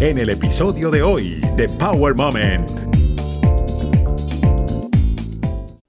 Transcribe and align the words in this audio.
en 0.00 0.16
el 0.16 0.30
episodio 0.30 0.90
de 0.90 1.02
hoy 1.02 1.40
de 1.58 1.68
Power 1.78 2.14
Moment. 2.14 2.66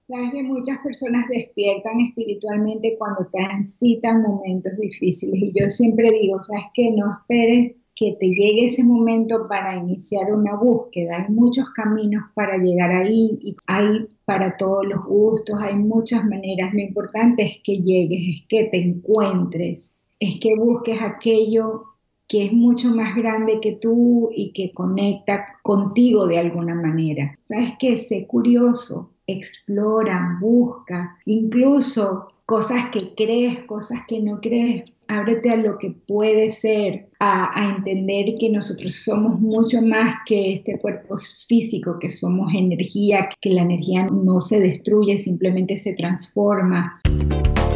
Sabes 0.05 0.31
que 0.33 0.43
muchas 0.43 0.79
personas 0.83 1.29
despiertan 1.29 2.01
espiritualmente 2.01 2.97
cuando 2.99 3.29
transitan 3.31 4.21
momentos 4.21 4.73
difíciles 4.77 5.41
y 5.41 5.53
yo 5.57 5.69
siempre 5.69 6.11
digo, 6.11 6.43
sabes 6.43 6.65
que 6.73 6.91
no 6.91 7.05
esperes 7.09 7.81
que 7.95 8.17
te 8.19 8.27
llegue 8.27 8.65
ese 8.65 8.83
momento 8.83 9.47
para 9.47 9.77
iniciar 9.77 10.33
una 10.33 10.57
búsqueda. 10.57 11.23
Hay 11.23 11.33
muchos 11.33 11.69
caminos 11.69 12.23
para 12.33 12.57
llegar 12.57 12.91
ahí 12.91 13.39
y 13.41 13.55
hay 13.65 14.09
para 14.25 14.57
todos 14.57 14.85
los 14.87 15.05
gustos, 15.05 15.55
hay 15.61 15.75
muchas 15.75 16.25
maneras. 16.25 16.73
Lo 16.73 16.81
importante 16.81 17.43
es 17.43 17.61
que 17.63 17.77
llegues, 17.77 18.19
es 18.27 18.47
que 18.49 18.65
te 18.65 18.77
encuentres, 18.77 20.01
es 20.19 20.37
que 20.41 20.57
busques 20.57 21.01
aquello 21.01 21.90
que 22.31 22.45
es 22.45 22.53
mucho 22.53 22.95
más 22.95 23.13
grande 23.13 23.59
que 23.59 23.73
tú 23.73 24.29
y 24.33 24.53
que 24.53 24.71
conecta 24.71 25.45
contigo 25.63 26.27
de 26.27 26.39
alguna 26.39 26.73
manera. 26.73 27.37
¿Sabes 27.41 27.73
qué? 27.77 27.97
Sé 27.97 28.25
curioso, 28.25 29.11
explora, 29.27 30.37
busca, 30.39 31.17
incluso 31.25 32.29
cosas 32.45 32.89
que 32.89 32.99
crees, 33.17 33.63
cosas 33.63 33.99
que 34.07 34.21
no 34.21 34.39
crees. 34.39 34.85
Ábrete 35.09 35.49
a 35.49 35.57
lo 35.57 35.77
que 35.77 35.91
puede 35.91 36.53
ser, 36.53 37.09
a, 37.19 37.51
a, 37.53 37.75
entender 37.75 38.37
que 38.39 38.49
nosotros 38.49 38.95
somos 38.95 39.37
mucho 39.41 39.81
más 39.81 40.15
que 40.25 40.53
este 40.53 40.79
cuerpo 40.79 41.17
físico, 41.17 41.99
que 41.99 42.09
somos 42.09 42.53
energía, 42.53 43.27
que 43.41 43.49
la 43.49 43.63
energía 43.63 44.07
no 44.07 44.39
se 44.39 44.61
destruye, 44.61 45.17
simplemente 45.17 45.77
se 45.77 45.95
transforma. 45.95 47.01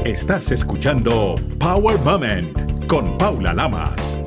Estás 0.06 0.50
escuchando 0.54 1.36
Power 1.60 2.00
Moment 2.06 2.88
con 2.88 3.18
Paula 3.18 3.54
Lamas. 3.54 4.25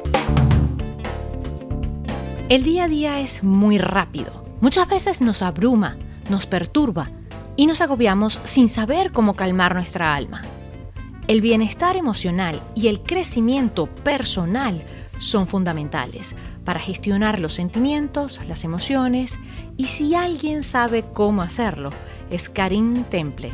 El 2.49 2.63
día 2.63 2.85
a 2.85 2.89
día 2.89 3.21
es 3.21 3.45
muy 3.45 3.77
rápido. 3.77 4.43
Muchas 4.63 4.89
veces 4.89 5.21
nos 5.21 5.43
abruma, 5.43 5.99
nos 6.31 6.47
perturba 6.47 7.11
y 7.57 7.67
nos 7.67 7.83
agobiamos 7.83 8.41
sin 8.43 8.71
saber 8.71 9.13
cómo 9.13 9.35
calmar 9.35 9.75
nuestra 9.75 10.15
alma. 10.15 10.41
El 11.27 11.43
bienestar 11.43 11.95
emocional 11.97 12.59
y 12.75 12.89
el 12.89 13.03
crecimiento 13.03 13.85
personal 13.87 14.83
son 15.19 15.47
fundamentales 15.47 16.37
para 16.65 16.81
gestionar 16.81 17.39
los 17.39 17.53
sentimientos, 17.53 18.41
las 18.49 18.65
emociones 18.65 19.39
y 19.77 19.85
si 19.85 20.15
alguien 20.15 20.63
sabe 20.63 21.05
cómo 21.13 21.43
hacerlo, 21.43 21.91
es 22.31 22.49
Karin 22.49 23.05
Temple 23.05 23.53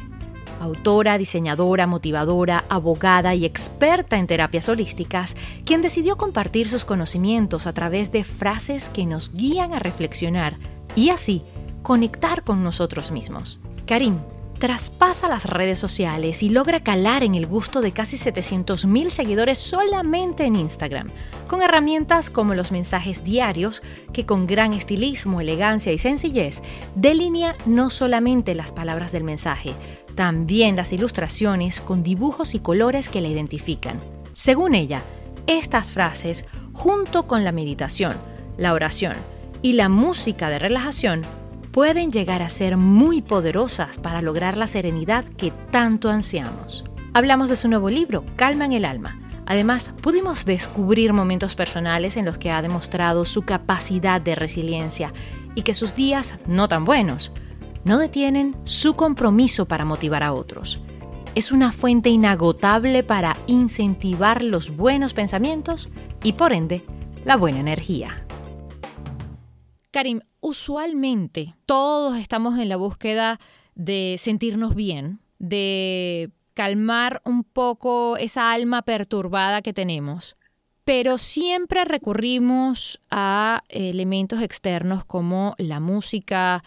autora, 0.61 1.19
diseñadora, 1.19 1.87
motivadora, 1.87 2.65
abogada 2.69 3.35
y 3.35 3.45
experta 3.45 4.19
en 4.19 4.27
terapias 4.27 4.69
holísticas, 4.69 5.37
quien 5.65 5.83
decidió 5.83 6.17
compartir 6.17 6.69
sus 6.69 6.85
conocimientos 6.85 7.67
a 7.67 7.73
través 7.73 8.13
de 8.13 8.25
frases 8.25 8.89
que 8.89 9.07
nos 9.07 9.33
guían 9.33 9.73
a 9.73 9.79
reflexionar 9.79 10.55
y 10.97 11.11
así 11.11 11.43
conectar 11.83 12.43
con 12.43 12.63
nosotros 12.63 13.11
mismos. 13.11 13.61
Karim 13.87 14.19
traspasa 14.59 15.29
las 15.29 15.45
redes 15.45 15.79
sociales 15.79 16.43
y 16.43 16.49
logra 16.49 16.83
calar 16.83 17.23
en 17.23 17.35
el 17.35 17.47
gusto 17.47 17.81
de 17.81 17.93
casi 17.93 18.17
700.000 18.17 19.11
seguidores 19.11 19.59
solamente 19.59 20.45
en 20.45 20.57
Instagram, 20.57 21.11
con 21.49 21.63
herramientas 21.63 22.31
como 22.31 22.55
los 22.55 22.73
mensajes 22.73 23.25
diarios 23.25 23.83
que 24.13 24.25
con 24.25 24.47
gran 24.47 24.73
estilismo, 24.73 25.41
elegancia 25.41 25.93
y 25.93 25.99
sencillez 25.99 26.63
delinea 26.95 27.57
no 27.67 27.91
solamente 27.91 28.55
las 28.55 28.73
palabras 28.73 29.13
del 29.13 29.25
mensaje, 29.25 29.75
también 30.15 30.77
las 30.77 30.93
ilustraciones 30.93 31.81
con 31.81 32.03
dibujos 32.03 32.55
y 32.55 32.61
colores 32.61 33.09
que 33.09 33.21
la 33.21 33.29
identifican. 33.29 34.01
Según 34.33 34.75
ella, 34.75 35.03
estas 35.47 35.91
frases, 35.91 36.45
junto 36.73 37.27
con 37.27 37.45
la 37.45 37.53
meditación, 37.53 38.17
la 38.57 38.73
oración 38.73 39.15
y 39.63 39.73
la 39.73 39.89
música 39.89 40.49
de 40.49 40.59
relajación, 40.59 41.23
pueden 41.73 42.13
llegar 42.13 42.43
a 42.43 42.51
ser 42.51 42.77
muy 42.77 43.21
poderosas 43.21 43.99
para 43.99 44.23
lograr 44.23 44.57
la 44.57 44.67
serenidad 44.67 45.25
que 45.25 45.53
tanto 45.71 46.11
ansiamos. 46.11 46.85
Hablamos 47.13 47.51
de 47.51 47.57
su 47.57 47.69
nuevo 47.69 47.91
libro, 47.91 48.25
Calma 48.37 48.65
en 48.65 48.73
el 48.73 48.85
Alma. 48.85 49.21
Además, 49.47 49.91
pudimos 50.01 50.45
descubrir 50.47 51.13
momentos 51.13 51.55
personales 51.55 52.17
en 52.17 52.25
los 52.25 52.39
que 52.39 52.51
ha 52.51 52.63
demostrado 52.63 53.25
su 53.25 53.43
capacidad 53.43 54.21
de 54.21 54.35
resiliencia 54.35 55.13
y 55.55 55.63
que 55.63 55.75
sus 55.75 55.95
días 55.95 56.37
no 56.47 56.69
tan 56.69 56.85
buenos 56.85 57.33
no 57.85 57.99
detienen 57.99 58.57
su 58.65 58.95
compromiso 58.97 59.67
para 59.67 59.85
motivar 59.85 60.23
a 60.23 60.33
otros. 60.33 60.81
Es 61.35 61.53
una 61.53 61.73
fuente 61.73 62.09
inagotable 62.11 63.03
para 63.03 63.37
incentivar 63.47 64.45
los 64.45 64.75
buenos 64.75 65.15
pensamientos 65.15 65.89
y 66.23 66.35
por 66.35 66.53
ende 66.53 66.85
la 67.25 67.37
buena 67.37 67.61
energía. 67.61 68.25
Karim, 69.91 70.21
usualmente 70.41 71.55
todos 71.67 72.17
estamos 72.17 72.59
en 72.59 72.69
la 72.69 72.77
búsqueda 72.77 73.39
de 73.75 74.17
sentirnos 74.19 74.75
bien, 74.75 75.21
de 75.39 76.31
calmar 76.55 77.21
un 77.25 77.45
poco 77.45 78.17
esa 78.17 78.53
alma 78.53 78.83
perturbada 78.83 79.63
que 79.63 79.73
tenemos, 79.73 80.37
pero 80.85 81.17
siempre 81.19 81.85
recurrimos 81.85 83.01
a 83.11 83.63
elementos 83.69 84.43
externos 84.43 85.05
como 85.05 85.55
la 85.59 85.81
música, 85.81 86.63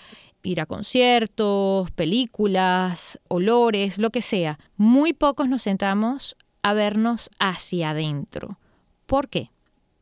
ir 0.47 0.61
a 0.61 0.65
conciertos, 0.65 1.91
películas, 1.91 3.19
olores, 3.27 3.97
lo 3.97 4.09
que 4.09 4.21
sea. 4.21 4.57
Muy 4.77 5.13
pocos 5.13 5.49
nos 5.49 5.61
sentamos 5.61 6.37
a 6.63 6.73
vernos 6.73 7.29
hacia 7.39 7.91
adentro. 7.91 8.57
¿Por 9.05 9.29
qué? 9.29 9.49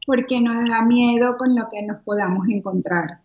Porque 0.06 0.40
nos 0.40 0.70
da 0.70 0.84
miedo 0.84 1.36
con 1.38 1.56
lo 1.56 1.68
que 1.70 1.82
nos 1.82 2.02
podamos 2.04 2.48
encontrar. 2.50 3.20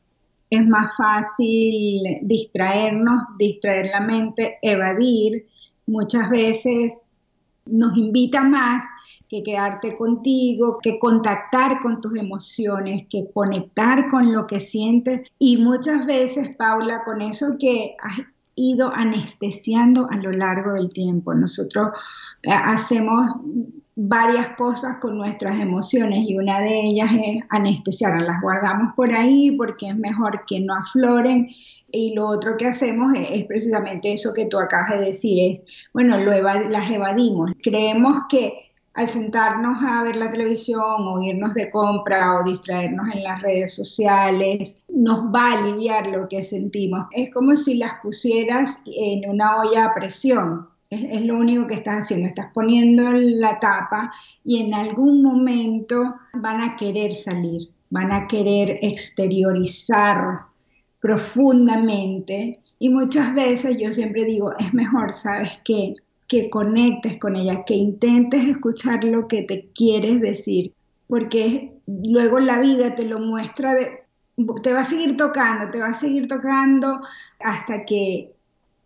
Es 0.49 0.67
más 0.67 0.97
fácil 0.97 2.03
distraernos, 2.23 3.23
distraer 3.39 3.87
la 3.87 4.01
mente, 4.01 4.59
evadir. 4.63 5.47
Muchas 5.87 6.29
veces 6.31 7.39
nos 7.67 7.97
invita 7.97 8.43
más 8.43 8.85
que 9.31 9.45
quedarte 9.45 9.95
contigo, 9.95 10.79
que 10.83 10.99
contactar 10.99 11.81
con 11.81 12.01
tus 12.01 12.17
emociones, 12.17 13.07
que 13.09 13.31
conectar 13.33 14.09
con 14.09 14.33
lo 14.33 14.49
que 14.49 14.59
sientes. 14.59 15.29
Y 15.39 15.59
muchas 15.59 16.05
veces, 16.05 16.57
Paula, 16.57 17.05
con 17.05 17.23
eso 17.23 17.57
que 17.59 17.95
has 18.03 18.19
ido 18.57 18.93
anestesiando 18.93 20.09
a 20.11 20.17
lo 20.17 20.33
largo 20.33 20.73
del 20.73 20.93
tiempo. 20.93 21.33
Nosotros 21.33 21.91
eh, 22.43 22.51
hacemos 22.51 23.37
varias 23.95 24.51
cosas 24.57 24.97
con 24.97 25.17
nuestras 25.17 25.61
emociones 25.61 26.25
y 26.27 26.37
una 26.37 26.61
de 26.61 26.87
ellas 26.87 27.11
es 27.13 27.43
anestesiarlas, 27.51 28.23
las 28.23 28.41
guardamos 28.41 28.93
por 28.95 29.13
ahí 29.13 29.51
porque 29.53 29.89
es 29.89 29.97
mejor 29.97 30.45
que 30.47 30.59
no 30.61 30.75
afloren 30.75 31.49
y 31.93 32.15
lo 32.15 32.29
otro 32.29 32.57
que 32.57 32.67
hacemos 32.67 33.13
es, 33.15 33.45
precisamente 33.45 34.13
eso 34.13 34.33
que 34.35 34.47
tú 34.47 34.59
acabas 34.59 34.99
de 34.99 35.07
decir, 35.07 35.53
es, 35.53 35.63
bueno, 35.93 36.19
lo 36.19 36.31
las 36.33 36.91
evadimos, 36.91 37.51
creemos 37.63 38.17
que 38.31 38.70
al 38.95 39.09
sentarnos 39.09 39.79
a 39.83 40.03
ver 40.03 40.17
la 40.17 40.31
televisión 40.31 40.83
o 41.07 41.23
irnos 41.23 41.55
de 41.55 41.71
compra 41.71 42.37
o 42.37 42.45
distraernos 42.45 43.09
en 43.15 43.23
las 43.23 43.41
redes 43.41 43.75
sociales, 43.75 44.83
nos 44.89 45.25
va 45.33 45.53
a 45.53 45.59
aliviar 45.59 46.09
lo 46.09 46.29
que 46.29 46.45
sentimos. 46.45 47.07
Es 47.13 47.31
como 47.31 47.55
si 47.55 47.77
las 47.77 47.95
pusieras 48.03 48.83
en 48.87 49.29
una 49.31 49.61
olla 49.61 49.87
a 49.87 49.95
presión. 49.95 50.69
Es, 50.91 51.23
lo 51.23 51.37
único 51.39 51.69
que 51.69 51.75
estás 51.75 52.01
haciendo, 52.01 52.27
estás 52.27 52.49
poniendo 52.53 53.13
la 53.13 53.61
tapa 53.61 54.13
y 54.45 54.59
en 54.59 54.75
algún 54.75 55.23
momento 55.23 56.17
van 56.35 56.61
a 56.63 56.75
querer 56.75 57.15
salir, 57.15 57.69
van 57.91 58.11
a 58.11 58.27
querer 58.27 58.77
exteriorizar 58.83 60.47
profundamente 61.01 62.59
y 62.81 62.89
muchas 62.89 63.33
veces 63.35 63.77
yo 63.79 63.93
siempre 63.93 64.25
digo, 64.25 64.53
es 64.59 64.75
mejor, 64.75 65.13
¿sabes 65.13 65.61
qué? 65.65 65.95
Que 66.31 66.49
conectes 66.49 67.19
con 67.19 67.35
ella, 67.35 67.65
que 67.65 67.75
intentes 67.75 68.47
escuchar 68.47 69.03
lo 69.03 69.27
que 69.27 69.43
te 69.43 69.67
quieres 69.75 70.21
decir, 70.21 70.73
porque 71.09 71.73
luego 71.89 72.39
la 72.39 72.61
vida 72.61 72.95
te 72.95 73.05
lo 73.05 73.19
muestra, 73.19 73.77
te 74.63 74.73
va 74.73 74.83
a 74.83 74.85
seguir 74.85 75.17
tocando, 75.17 75.73
te 75.73 75.81
va 75.81 75.89
a 75.89 75.95
seguir 75.95 76.29
tocando 76.29 77.01
hasta 77.41 77.85
que 77.85 78.31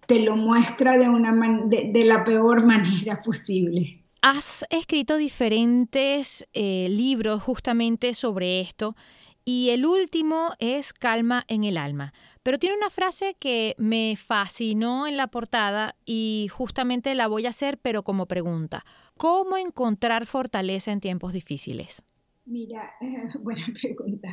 te 0.07 0.21
lo 0.21 0.37
muestra 0.37 0.97
de, 0.97 1.11
una 1.11 1.35
de, 1.67 2.05
la 2.07 2.25
peor 2.25 2.65
manera 2.67 3.21
posible. 3.23 4.03
Has 4.23 4.65
escrito 4.71 5.19
diferentes 5.19 6.49
eh, 6.55 6.89
libros 6.89 7.43
justamente 7.43 8.15
sobre 8.15 8.63
esto 8.63 8.97
y 9.45 9.71
el 9.71 9.85
último 9.85 10.51
es 10.59 10.93
Calma 10.93 11.45
en 11.49 11.65
el 11.65 11.77
alma. 11.77 12.13
Pero 12.43 12.59
tiene 12.59 12.77
una 12.77 12.91
frase 12.91 13.37
que 13.39 13.75
me 13.79 14.17
fascinó 14.17 15.07
en 15.07 15.17
la 15.17 15.29
portada 15.29 15.97
y 16.05 16.49
justamente 16.51 17.15
la 17.15 17.27
voy 17.27 17.47
a 17.47 17.51
hacer, 17.51 17.79
pero 17.79 18.03
como 18.03 18.27
pregunta. 18.27 18.85
¿Cómo 19.17 19.57
encontrar 19.57 20.27
fortaleza 20.27 20.93
en 20.93 21.01
tiempos 21.01 21.33
difíciles? 21.33 22.03
Mira, 22.45 22.93
buena 23.41 23.67
pregunta. 23.81 24.29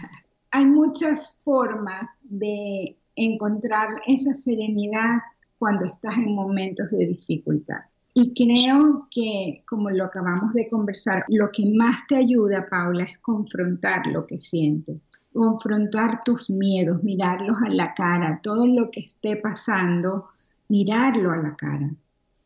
Hay 0.51 0.65
muchas 0.65 1.39
formas 1.43 2.21
de 2.23 2.97
encontrar 3.15 4.01
esa 4.07 4.33
serenidad 4.33 5.19
cuando 5.57 5.85
estás 5.85 6.15
en 6.17 6.33
momentos 6.33 6.89
de 6.91 7.05
dificultad. 7.05 7.90
Y 8.13 8.33
creo 8.33 9.07
que, 9.09 9.63
como 9.67 9.89
lo 9.89 10.05
acabamos 10.05 10.53
de 10.53 10.69
conversar, 10.69 11.23
lo 11.29 11.49
que 11.51 11.65
más 11.65 12.05
te 12.07 12.17
ayuda, 12.17 12.67
Paula, 12.69 13.03
es 13.03 13.17
confrontar 13.19 14.07
lo 14.07 14.27
que 14.27 14.37
sientes 14.37 14.97
confrontar 15.33 16.23
tus 16.23 16.49
miedos, 16.49 17.03
mirarlos 17.03 17.57
a 17.65 17.69
la 17.69 17.93
cara, 17.93 18.39
todo 18.43 18.67
lo 18.67 18.91
que 18.91 19.01
esté 19.01 19.35
pasando, 19.35 20.29
mirarlo 20.67 21.31
a 21.31 21.37
la 21.37 21.55
cara. 21.55 21.91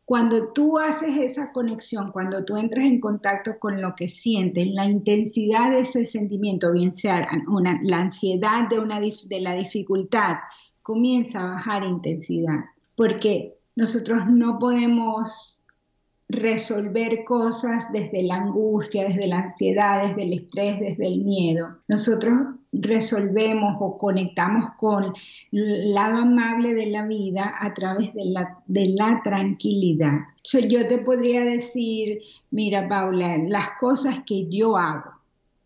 Cuando 0.04 0.52
tú 0.52 0.78
haces 0.78 1.16
esa 1.16 1.50
conexión, 1.50 2.12
cuando 2.12 2.44
tú 2.44 2.56
entras 2.56 2.86
en 2.86 3.00
contacto 3.00 3.58
con 3.58 3.82
lo 3.82 3.96
que 3.96 4.06
sientes, 4.06 4.68
la 4.68 4.86
intensidad 4.86 5.72
de 5.72 5.80
ese 5.80 6.04
sentimiento, 6.04 6.72
bien 6.72 6.92
sea 6.92 7.26
la 7.82 7.98
ansiedad 7.98 8.68
de, 8.68 8.78
una, 8.78 9.00
de 9.00 9.40
la 9.40 9.54
dificultad, 9.54 10.36
comienza 10.80 11.40
a 11.40 11.54
bajar 11.54 11.84
intensidad, 11.84 12.66
porque 12.94 13.56
nosotros 13.76 14.26
no 14.26 14.58
podemos 14.58 15.62
resolver 16.28 17.24
cosas 17.24 17.92
desde 17.92 18.22
la 18.22 18.36
angustia, 18.36 19.04
desde 19.04 19.28
la 19.28 19.40
ansiedad, 19.40 20.02
desde 20.02 20.24
el 20.24 20.32
estrés, 20.32 20.80
desde 20.80 21.06
el 21.06 21.20
miedo. 21.22 21.78
Nosotros 21.86 22.56
resolvemos 22.72 23.76
o 23.80 23.96
conectamos 23.96 24.70
con 24.76 25.12
lado 25.50 26.16
amable 26.16 26.74
de 26.74 26.86
la 26.86 27.06
vida 27.06 27.54
a 27.58 27.72
través 27.74 28.12
de 28.12 28.24
la, 28.26 28.58
la 28.66 29.20
tranquilidad. 29.22 30.14
yo 30.68 30.86
te 30.88 30.98
podría 30.98 31.44
decir, 31.44 32.20
mira 32.50 32.88
Paula, 32.88 33.38
las 33.38 33.70
cosas 33.78 34.20
que 34.26 34.48
yo 34.48 34.76
hago 34.76 35.12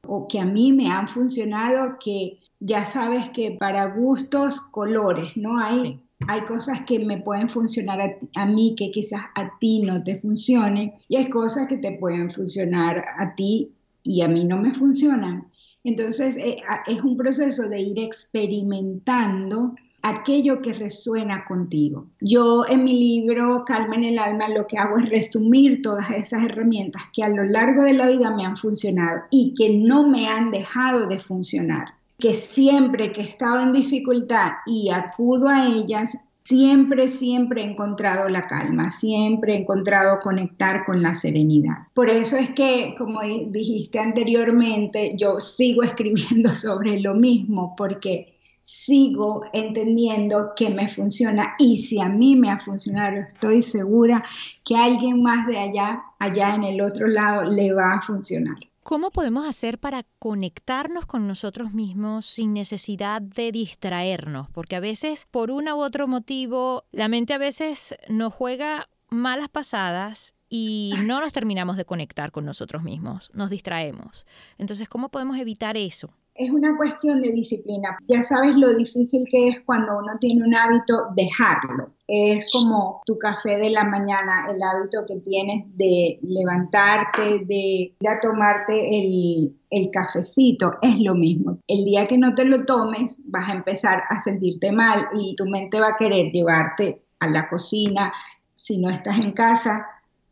o 0.06 0.28
que 0.28 0.40
a 0.40 0.44
mí 0.44 0.72
me 0.72 0.90
han 0.90 1.08
funcionado, 1.08 1.96
que 2.02 2.38
ya 2.58 2.84
sabes 2.84 3.30
que 3.30 3.52
para 3.52 3.86
gustos, 3.94 4.60
colores, 4.60 5.36
¿no? 5.36 5.58
Hay 5.58 6.00
hay 6.28 6.40
cosas 6.42 6.80
que 6.86 6.98
me 6.98 7.18
pueden 7.18 7.48
funcionar 7.48 8.18
a, 8.34 8.46
mí 8.46 8.74
que 8.76 8.90
quizás 8.90 9.22
a 9.34 9.58
ti 9.58 9.82
no 9.82 10.02
te 10.02 10.20
funcionen 10.20 10.92
y 11.08 11.16
hay 11.16 11.30
cosas 11.30 11.68
que 11.68 11.78
te 11.78 11.96
pueden 11.98 12.30
funcionar 12.30 13.04
a 13.18 13.34
ti 13.34 13.72
y 14.02 14.22
a 14.22 14.28
mí 14.28 14.44
no 14.44 14.58
me 14.58 14.74
funcionan. 14.74 15.48
Entonces 15.82 16.36
eh, 16.36 16.58
es 16.86 17.02
un 17.02 17.16
proceso 17.16 17.68
de 17.68 17.80
ir 17.80 17.98
experimentando 17.98 19.74
aquello 20.02 20.60
que 20.62 20.72
resuena 20.72 21.44
contigo. 21.44 22.06
Yo 22.20 22.64
en 22.68 22.84
mi 22.84 22.98
libro 22.98 23.64
Calma 23.66 23.96
en 23.96 24.04
el 24.04 24.18
alma 24.18 24.48
lo 24.48 24.66
que 24.66 24.78
hago 24.78 24.98
es 24.98 25.08
resumir 25.08 25.82
todas 25.82 26.10
esas 26.10 26.44
herramientas 26.44 27.02
que 27.12 27.22
a 27.22 27.28
lo 27.28 27.44
largo 27.44 27.84
de 27.84 27.94
la 27.94 28.08
vida 28.08 28.34
me 28.34 28.44
han 28.44 28.56
funcionado 28.56 29.22
y 29.30 29.54
que 29.54 29.76
no 29.76 30.08
me 30.08 30.28
han 30.28 30.50
dejado 30.50 31.06
de 31.06 31.20
funcionar 31.20 31.99
que 32.20 32.34
siempre 32.34 33.10
que 33.10 33.22
he 33.22 33.24
estado 33.24 33.60
en 33.60 33.72
dificultad 33.72 34.52
y 34.66 34.90
acudo 34.90 35.48
a 35.48 35.66
ellas, 35.66 36.16
siempre, 36.44 37.08
siempre 37.08 37.62
he 37.62 37.64
encontrado 37.64 38.28
la 38.28 38.42
calma, 38.42 38.90
siempre 38.90 39.54
he 39.54 39.58
encontrado 39.58 40.18
conectar 40.20 40.84
con 40.84 41.02
la 41.02 41.14
serenidad. 41.14 41.88
Por 41.94 42.10
eso 42.10 42.36
es 42.36 42.50
que, 42.50 42.94
como 42.98 43.20
dijiste 43.22 43.98
anteriormente, 43.98 45.14
yo 45.16 45.38
sigo 45.38 45.82
escribiendo 45.84 46.50
sobre 46.50 47.00
lo 47.00 47.14
mismo, 47.14 47.74
porque 47.76 48.34
sigo 48.62 49.44
entendiendo 49.52 50.52
que 50.54 50.70
me 50.70 50.88
funciona 50.88 51.54
y 51.58 51.78
si 51.78 52.00
a 52.00 52.08
mí 52.08 52.36
me 52.36 52.50
ha 52.50 52.58
funcionado, 52.58 53.16
estoy 53.16 53.62
segura 53.62 54.22
que 54.64 54.76
a 54.76 54.84
alguien 54.84 55.22
más 55.22 55.46
de 55.46 55.58
allá, 55.58 56.02
allá 56.18 56.54
en 56.54 56.64
el 56.64 56.80
otro 56.80 57.08
lado, 57.08 57.50
le 57.50 57.72
va 57.72 57.94
a 57.94 58.02
funcionar. 58.02 58.56
¿Cómo 58.90 59.12
podemos 59.12 59.46
hacer 59.46 59.78
para 59.78 60.04
conectarnos 60.18 61.06
con 61.06 61.28
nosotros 61.28 61.72
mismos 61.72 62.26
sin 62.26 62.52
necesidad 62.52 63.22
de 63.22 63.52
distraernos? 63.52 64.50
Porque 64.50 64.74
a 64.74 64.80
veces, 64.80 65.28
por 65.30 65.52
uno 65.52 65.76
u 65.76 65.80
otro 65.80 66.08
motivo, 66.08 66.82
la 66.90 67.06
mente 67.06 67.32
a 67.32 67.38
veces 67.38 67.94
nos 68.08 68.34
juega 68.34 68.88
malas 69.08 69.48
pasadas 69.48 70.34
y 70.48 70.94
no 71.04 71.20
nos 71.20 71.32
terminamos 71.32 71.76
de 71.76 71.84
conectar 71.84 72.32
con 72.32 72.44
nosotros 72.44 72.82
mismos, 72.82 73.30
nos 73.32 73.48
distraemos. 73.48 74.26
Entonces, 74.58 74.88
¿cómo 74.88 75.08
podemos 75.08 75.38
evitar 75.38 75.76
eso? 75.76 76.12
Es 76.40 76.50
una 76.50 76.74
cuestión 76.74 77.20
de 77.20 77.32
disciplina. 77.32 77.98
Ya 78.08 78.22
sabes 78.22 78.54
lo 78.56 78.74
difícil 78.74 79.24
que 79.30 79.48
es 79.48 79.60
cuando 79.66 79.98
uno 79.98 80.16
tiene 80.18 80.42
un 80.42 80.54
hábito 80.54 81.08
dejarlo. 81.14 81.92
Es 82.08 82.46
como 82.50 83.02
tu 83.04 83.18
café 83.18 83.58
de 83.58 83.68
la 83.68 83.84
mañana, 83.84 84.46
el 84.48 84.56
hábito 84.62 85.04
que 85.06 85.20
tienes 85.20 85.66
de 85.76 86.18
levantarte, 86.22 87.44
de 87.44 87.94
ir 88.00 88.08
a 88.08 88.18
tomarte 88.20 88.72
el, 88.72 89.54
el 89.68 89.90
cafecito, 89.90 90.78
es 90.80 90.98
lo 91.00 91.14
mismo. 91.14 91.58
El 91.66 91.84
día 91.84 92.06
que 92.06 92.16
no 92.16 92.34
te 92.34 92.46
lo 92.46 92.64
tomes, 92.64 93.20
vas 93.26 93.50
a 93.50 93.52
empezar 93.52 94.02
a 94.08 94.18
sentirte 94.20 94.72
mal 94.72 95.08
y 95.14 95.36
tu 95.36 95.44
mente 95.44 95.78
va 95.78 95.88
a 95.88 95.96
querer 95.98 96.32
llevarte 96.32 97.02
a 97.18 97.26
la 97.26 97.48
cocina. 97.48 98.14
Si 98.56 98.78
no 98.78 98.88
estás 98.88 99.26
en 99.26 99.32
casa, 99.32 99.86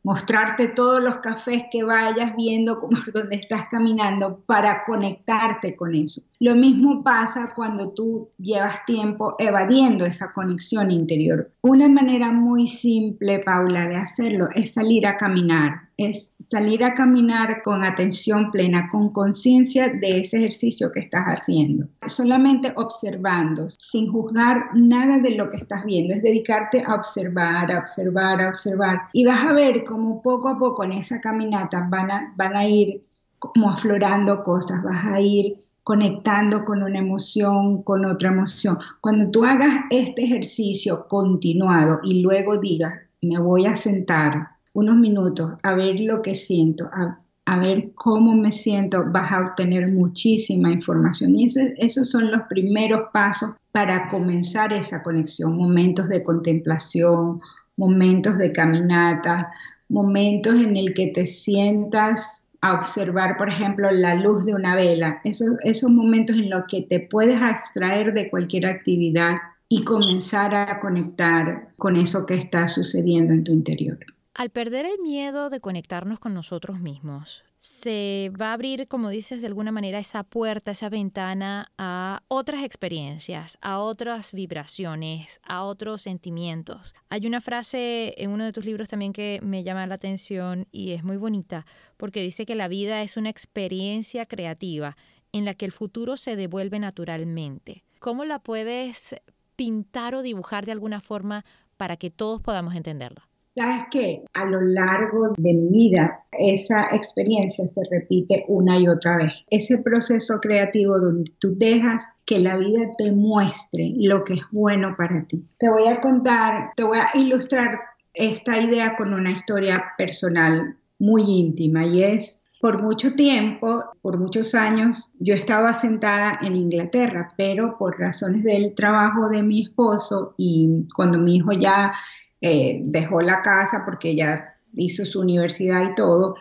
mostrarte 0.08 0.68
todos 0.68 1.02
los 1.02 1.16
cafés 1.16 1.64
que 1.70 1.84
vayas 1.84 2.34
viendo 2.34 2.80
por 2.80 2.88
donde 3.12 3.36
estás 3.36 3.68
caminando 3.68 4.38
para 4.46 4.82
conectarte 4.82 5.76
con 5.76 5.94
eso. 5.94 6.22
Lo 6.40 6.54
mismo 6.54 7.02
pasa 7.02 7.52
cuando 7.54 7.92
tú 7.92 8.30
llevas 8.38 8.86
tiempo 8.86 9.36
evadiendo 9.38 10.06
esa 10.06 10.32
conexión 10.32 10.90
interior. 10.90 11.50
Una 11.60 11.90
manera 11.90 12.32
muy 12.32 12.66
simple, 12.66 13.40
Paula, 13.40 13.86
de 13.86 13.96
hacerlo 13.96 14.48
es 14.54 14.72
salir 14.72 15.06
a 15.06 15.18
caminar 15.18 15.87
es 15.98 16.36
salir 16.38 16.84
a 16.84 16.94
caminar 16.94 17.60
con 17.62 17.84
atención 17.84 18.52
plena, 18.52 18.88
con 18.88 19.10
conciencia 19.10 19.88
de 19.88 20.20
ese 20.20 20.36
ejercicio 20.38 20.90
que 20.92 21.00
estás 21.00 21.24
haciendo. 21.26 21.88
Solamente 22.06 22.72
observando, 22.76 23.68
sin 23.68 24.08
juzgar 24.08 24.70
nada 24.74 25.18
de 25.18 25.32
lo 25.32 25.48
que 25.48 25.56
estás 25.56 25.84
viendo, 25.84 26.14
es 26.14 26.22
dedicarte 26.22 26.84
a 26.86 26.94
observar, 26.94 27.72
a 27.72 27.80
observar, 27.80 28.40
a 28.40 28.48
observar. 28.50 29.00
Y 29.12 29.26
vas 29.26 29.44
a 29.44 29.52
ver 29.52 29.82
cómo 29.82 30.22
poco 30.22 30.48
a 30.48 30.58
poco 30.58 30.84
en 30.84 30.92
esa 30.92 31.20
caminata 31.20 31.84
van 31.90 32.10
a, 32.12 32.32
van 32.36 32.56
a 32.56 32.64
ir 32.64 33.02
como 33.40 33.70
aflorando 33.70 34.44
cosas, 34.44 34.82
vas 34.84 35.04
a 35.04 35.20
ir 35.20 35.64
conectando 35.82 36.64
con 36.64 36.82
una 36.82 37.00
emoción, 37.00 37.82
con 37.82 38.04
otra 38.04 38.28
emoción. 38.28 38.78
Cuando 39.00 39.30
tú 39.32 39.44
hagas 39.44 39.74
este 39.90 40.22
ejercicio 40.22 41.08
continuado 41.08 41.98
y 42.04 42.20
luego 42.20 42.58
digas, 42.58 42.92
me 43.20 43.38
voy 43.40 43.66
a 43.66 43.74
sentar 43.74 44.57
unos 44.78 44.96
minutos 44.96 45.54
a 45.62 45.74
ver 45.74 46.00
lo 46.00 46.22
que 46.22 46.34
siento, 46.34 46.88
a, 46.92 47.58
ver 47.58 47.92
cómo 47.94 48.34
me 48.34 48.52
siento, 48.52 49.04
vas 49.10 49.32
a 49.32 49.40
obtener 49.40 49.90
muchísima 49.90 50.70
información. 50.70 51.34
Y 51.34 51.48
esos 51.78 52.10
son 52.10 52.30
los 52.30 52.42
primeros 52.42 53.08
pasos 53.12 53.56
para 53.72 54.06
comenzar 54.08 54.72
esa 54.72 55.02
conexión, 55.02 55.56
momentos 55.56 56.08
de 56.08 56.22
contemplación, 56.22 57.40
momentos 57.76 58.36
de 58.36 58.52
caminata, 58.52 59.50
momentos 59.88 60.60
en 60.60 60.76
el 60.76 60.92
que 60.92 61.08
te 61.08 61.26
sientas 61.26 62.46
a 62.60 62.74
observar, 62.74 63.36
por 63.38 63.48
ejemplo, 63.48 63.90
la 63.90 64.14
luz 64.14 64.44
de 64.44 64.54
una 64.54 64.74
vela, 64.74 65.20
esos, 65.24 65.52
esos 65.64 65.90
momentos 65.90 66.36
en 66.36 66.50
los 66.50 66.64
que 66.68 66.82
te 66.82 67.00
puedes 67.00 67.40
abstraer 67.40 68.12
de 68.12 68.28
cualquier 68.28 68.66
actividad 68.66 69.36
y 69.68 69.84
comenzar 69.84 70.54
a 70.54 70.80
conectar 70.80 71.68
con 71.76 71.96
eso 71.96 72.26
que 72.26 72.34
está 72.34 72.68
sucediendo 72.68 73.32
en 73.32 73.44
tu 73.44 73.52
interior. 73.52 73.98
Al 74.38 74.50
perder 74.50 74.86
el 74.86 75.00
miedo 75.02 75.50
de 75.50 75.58
conectarnos 75.58 76.20
con 76.20 76.32
nosotros 76.32 76.78
mismos, 76.78 77.42
se 77.58 78.30
va 78.40 78.50
a 78.50 78.52
abrir, 78.52 78.86
como 78.86 79.08
dices, 79.08 79.40
de 79.40 79.48
alguna 79.48 79.72
manera 79.72 79.98
esa 79.98 80.22
puerta, 80.22 80.70
esa 80.70 80.88
ventana 80.88 81.72
a 81.76 82.22
otras 82.28 82.62
experiencias, 82.62 83.58
a 83.62 83.80
otras 83.80 84.32
vibraciones, 84.32 85.40
a 85.42 85.64
otros 85.64 86.02
sentimientos. 86.02 86.94
Hay 87.08 87.26
una 87.26 87.40
frase 87.40 88.14
en 88.16 88.30
uno 88.30 88.44
de 88.44 88.52
tus 88.52 88.64
libros 88.64 88.88
también 88.88 89.12
que 89.12 89.40
me 89.42 89.64
llama 89.64 89.88
la 89.88 89.96
atención 89.96 90.68
y 90.70 90.92
es 90.92 91.02
muy 91.02 91.16
bonita, 91.16 91.66
porque 91.96 92.22
dice 92.22 92.46
que 92.46 92.54
la 92.54 92.68
vida 92.68 93.02
es 93.02 93.16
una 93.16 93.30
experiencia 93.30 94.24
creativa 94.24 94.96
en 95.32 95.46
la 95.46 95.54
que 95.54 95.64
el 95.64 95.72
futuro 95.72 96.16
se 96.16 96.36
devuelve 96.36 96.78
naturalmente. 96.78 97.82
¿Cómo 97.98 98.24
la 98.24 98.38
puedes 98.38 99.16
pintar 99.56 100.14
o 100.14 100.22
dibujar 100.22 100.64
de 100.64 100.70
alguna 100.70 101.00
forma 101.00 101.44
para 101.76 101.96
que 101.96 102.12
todos 102.12 102.40
podamos 102.40 102.76
entenderla? 102.76 103.28
Sabes 103.50 103.86
que 103.90 104.24
a 104.34 104.44
lo 104.44 104.60
largo 104.60 105.32
de 105.36 105.54
mi 105.54 105.70
vida 105.70 106.20
esa 106.32 106.94
experiencia 106.94 107.66
se 107.66 107.80
repite 107.90 108.44
una 108.48 108.78
y 108.78 108.88
otra 108.88 109.16
vez. 109.16 109.32
Ese 109.50 109.78
proceso 109.78 110.38
creativo 110.40 111.00
donde 111.00 111.32
tú 111.38 111.56
dejas 111.56 112.04
que 112.24 112.38
la 112.38 112.56
vida 112.56 112.90
te 112.96 113.10
muestre 113.12 113.92
lo 113.96 114.22
que 114.24 114.34
es 114.34 114.42
bueno 114.52 114.94
para 114.96 115.24
ti. 115.24 115.44
Te 115.58 115.68
voy 115.68 115.88
a 115.88 116.00
contar, 116.00 116.72
te 116.76 116.84
voy 116.84 116.98
a 116.98 117.10
ilustrar 117.14 117.80
esta 118.14 118.58
idea 118.58 118.96
con 118.96 119.14
una 119.14 119.30
historia 119.30 119.82
personal 119.96 120.76
muy 120.98 121.22
íntima 121.22 121.86
y 121.86 122.02
es 122.02 122.42
por 122.60 122.82
mucho 122.82 123.14
tiempo, 123.14 123.84
por 124.02 124.18
muchos 124.18 124.54
años, 124.54 125.08
yo 125.20 125.34
estaba 125.34 125.74
sentada 125.74 126.38
en 126.42 126.56
Inglaterra, 126.56 127.28
pero 127.36 127.78
por 127.78 127.98
razones 127.98 128.42
del 128.42 128.74
trabajo 128.74 129.28
de 129.28 129.44
mi 129.44 129.62
esposo 129.62 130.34
y 130.36 130.84
cuando 130.96 131.18
mi 131.18 131.36
hijo 131.36 131.52
ya 131.52 131.94
eh, 132.40 132.80
dejó 132.84 133.20
la 133.20 133.42
casa 133.42 133.82
porque 133.84 134.14
ya 134.14 134.54
hizo 134.74 135.04
su 135.06 135.20
universidad 135.20 135.90
y 135.90 135.94
todo. 135.94 136.36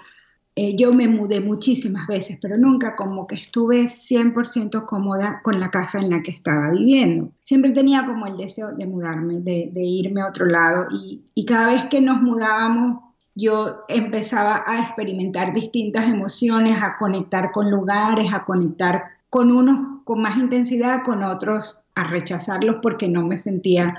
Eh, 0.55 0.75
yo 0.75 0.91
me 0.91 1.07
mudé 1.07 1.39
muchísimas 1.39 2.07
veces, 2.07 2.39
pero 2.41 2.57
nunca 2.57 2.95
como 2.95 3.27
que 3.27 3.35
estuve 3.35 3.87
100% 3.87 4.85
cómoda 4.85 5.41
con 5.43 5.59
la 5.59 5.69
casa 5.69 5.99
en 5.99 6.09
la 6.09 6.23
que 6.23 6.31
estaba 6.31 6.71
viviendo. 6.71 7.31
Siempre 7.43 7.71
tenía 7.71 8.05
como 8.05 8.25
el 8.25 8.37
deseo 8.37 8.73
de 8.73 8.87
mudarme, 8.87 9.39
de, 9.39 9.71
irme 9.75 10.21
a 10.21 10.27
otro 10.27 10.47
lado 10.47 10.87
y, 10.91 11.21
y 11.35 11.45
cada 11.45 11.67
vez 11.67 11.85
que 11.85 12.01
nos 12.01 12.21
mudábamos 12.21 13.03
yo 13.37 13.85
empezaba 13.87 14.63
a 14.65 14.81
experimentar 14.81 15.53
distintas 15.53 16.07
emociones, 16.07 16.79
a 16.81 16.97
conectar 16.97 17.51
con 17.51 17.69
lugares, 17.69 18.33
a 18.33 18.43
conectar 18.43 19.03
con 19.29 19.51
unos 19.51 20.01
con 20.05 20.21
más 20.21 20.37
intensidad, 20.37 21.03
con 21.03 21.23
otros 21.23 21.83
a 21.93 22.05
rechazarlos 22.05 22.77
porque 22.81 23.07
no 23.07 23.23
me 23.23 23.37
sentía, 23.37 23.95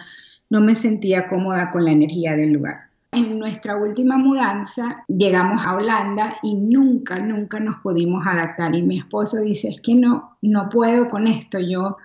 no 0.50 0.60
me 0.60 0.74
sentía 0.76 1.28
cómoda 1.28 1.70
con 1.70 1.84
la 1.84 1.92
energía 1.92 2.34
del 2.36 2.52
lugar. 2.52 2.88
En 3.10 3.38
nuestra 3.38 3.76
última 3.76 4.18
mudanza 4.18 5.04
llegamos 5.08 5.64
a 5.64 5.74
Holanda 5.74 6.36
y 6.42 6.54
nunca, 6.54 7.18
nunca 7.18 7.58
nos 7.58 7.78
pudimos 7.78 8.26
adaptar. 8.26 8.74
Y 8.74 8.82
mi 8.82 8.98
esposo 8.98 9.40
dice, 9.40 9.68
es 9.68 9.80
que 9.80 9.94
no, 9.94 10.36
no 10.42 10.68
puedo 10.68 11.08
con 11.08 11.26
esto, 11.26 11.58
yo, 11.58 11.96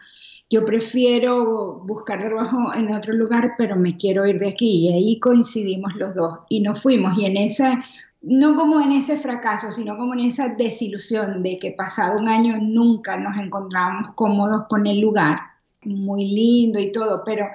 yo 0.49 0.63
prefiero 0.65 1.79
buscar 1.85 2.19
trabajo 2.19 2.73
en 2.73 2.93
otro 2.93 3.13
lugar, 3.13 3.55
pero 3.57 3.75
me 3.75 3.97
quiero 3.97 4.25
ir 4.25 4.39
de 4.39 4.49
aquí. 4.49 4.87
Y 4.87 4.93
ahí 4.93 5.19
coincidimos 5.19 5.93
los 5.95 6.15
dos 6.15 6.39
y 6.47 6.61
nos 6.61 6.81
fuimos. 6.81 7.17
Y 7.17 7.25
en 7.25 7.35
esa, 7.35 7.83
no 8.21 8.55
como 8.55 8.79
en 8.79 8.93
ese 8.93 9.17
fracaso, 9.17 9.71
sino 9.73 9.97
como 9.97 10.13
en 10.13 10.21
esa 10.21 10.49
desilusión 10.49 11.43
de 11.43 11.57
que 11.57 11.71
pasado 11.71 12.17
un 12.17 12.29
año 12.29 12.59
nunca 12.61 13.17
nos 13.17 13.37
encontrábamos 13.37 14.13
cómodos 14.15 14.67
con 14.69 14.87
el 14.87 15.01
lugar, 15.01 15.39
muy 15.85 16.25
lindo 16.25 16.79
y 16.79 16.91
todo, 16.91 17.23
pero 17.25 17.47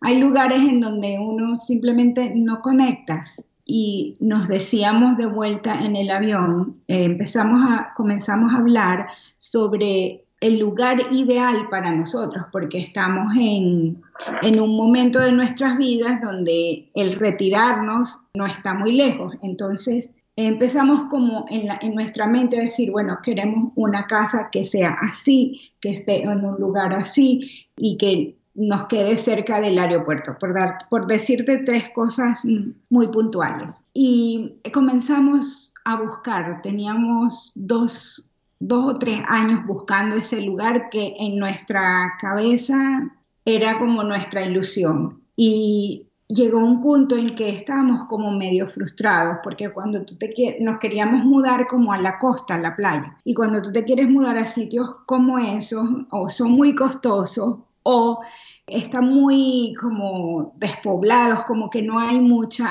hay 0.00 0.18
lugares 0.18 0.60
en 0.62 0.80
donde 0.80 1.18
uno 1.18 1.58
simplemente 1.58 2.32
no 2.34 2.60
conectas 2.60 3.52
y 3.64 4.16
nos 4.20 4.46
decíamos 4.46 5.16
de 5.16 5.26
vuelta 5.26 5.84
en 5.84 5.96
el 5.96 6.10
avión, 6.10 6.80
eh, 6.86 7.04
empezamos 7.04 7.60
a, 7.68 7.92
comenzamos 7.94 8.54
a 8.54 8.58
hablar 8.58 9.08
sobre 9.38 10.24
el 10.40 10.58
lugar 10.58 10.98
ideal 11.10 11.68
para 11.70 11.92
nosotros, 11.92 12.44
porque 12.52 12.78
estamos 12.78 13.34
en, 13.36 14.02
en, 14.42 14.60
un 14.60 14.76
momento 14.76 15.18
de 15.18 15.32
nuestras 15.32 15.78
vidas 15.78 16.20
donde 16.20 16.90
el 16.94 17.14
retirarnos 17.14 18.18
no 18.34 18.46
está 18.46 18.74
muy 18.74 18.92
lejos. 18.92 19.34
Entonces 19.42 20.14
empezamos 20.36 21.04
como 21.08 21.46
en, 21.48 21.94
nuestra 21.94 22.26
mente 22.26 22.58
a 22.58 22.62
decir, 22.62 22.90
bueno, 22.90 23.18
queremos 23.22 23.72
una 23.74 24.06
casa 24.06 24.50
que 24.52 24.64
sea 24.64 24.94
así, 25.00 25.72
que 25.80 25.90
esté 25.90 26.22
en 26.22 26.44
un 26.44 26.60
lugar 26.60 26.92
así 26.92 27.66
y 27.76 27.96
que 27.96 28.36
nos 28.54 28.86
quede 28.86 29.16
cerca 29.16 29.60
del 29.60 29.78
aeropuerto, 29.78 30.36
por, 30.38 30.54
dar, 30.54 30.78
por 30.88 31.06
decirte 31.06 31.58
tres 31.58 31.90
cosas 31.90 32.42
muy 32.90 33.08
puntuales. 33.08 33.84
Y 33.92 34.56
comenzamos 34.72 35.74
a 35.84 35.96
buscar, 35.96 36.62
teníamos 36.62 37.52
dos, 37.54 38.30
dos 38.58 38.94
o 38.94 38.98
tres 38.98 39.20
años 39.28 39.66
buscando 39.66 40.16
ese 40.16 40.40
lugar 40.40 40.88
que 40.90 41.14
en 41.18 41.38
nuestra 41.38 42.14
cabeza 42.20 43.10
era 43.44 43.78
como 43.78 44.02
nuestra 44.02 44.42
ilusión. 44.42 45.22
Y 45.36 46.05
llegó 46.28 46.58
un 46.58 46.80
punto 46.80 47.16
en 47.16 47.34
que 47.34 47.48
estábamos 47.48 48.04
como 48.04 48.30
medio 48.30 48.66
frustrados, 48.68 49.38
porque 49.42 49.70
cuando 49.70 50.04
tú 50.04 50.16
te 50.16 50.58
nos 50.60 50.78
queríamos 50.78 51.24
mudar 51.24 51.66
como 51.66 51.92
a 51.92 51.98
la 51.98 52.18
costa, 52.18 52.54
a 52.54 52.60
la 52.60 52.74
playa, 52.74 53.16
y 53.24 53.34
cuando 53.34 53.62
tú 53.62 53.72
te 53.72 53.84
quieres 53.84 54.08
mudar 54.08 54.36
a 54.36 54.46
sitios 54.46 54.96
como 55.06 55.38
esos, 55.38 55.88
o 56.10 56.28
son 56.28 56.52
muy 56.52 56.74
costosos, 56.74 57.58
o 57.82 58.20
están 58.66 59.06
muy 59.06 59.74
como 59.80 60.52
despoblados, 60.56 61.44
como 61.44 61.70
que 61.70 61.82
no 61.82 61.98
hay 62.00 62.20
mucha, 62.20 62.70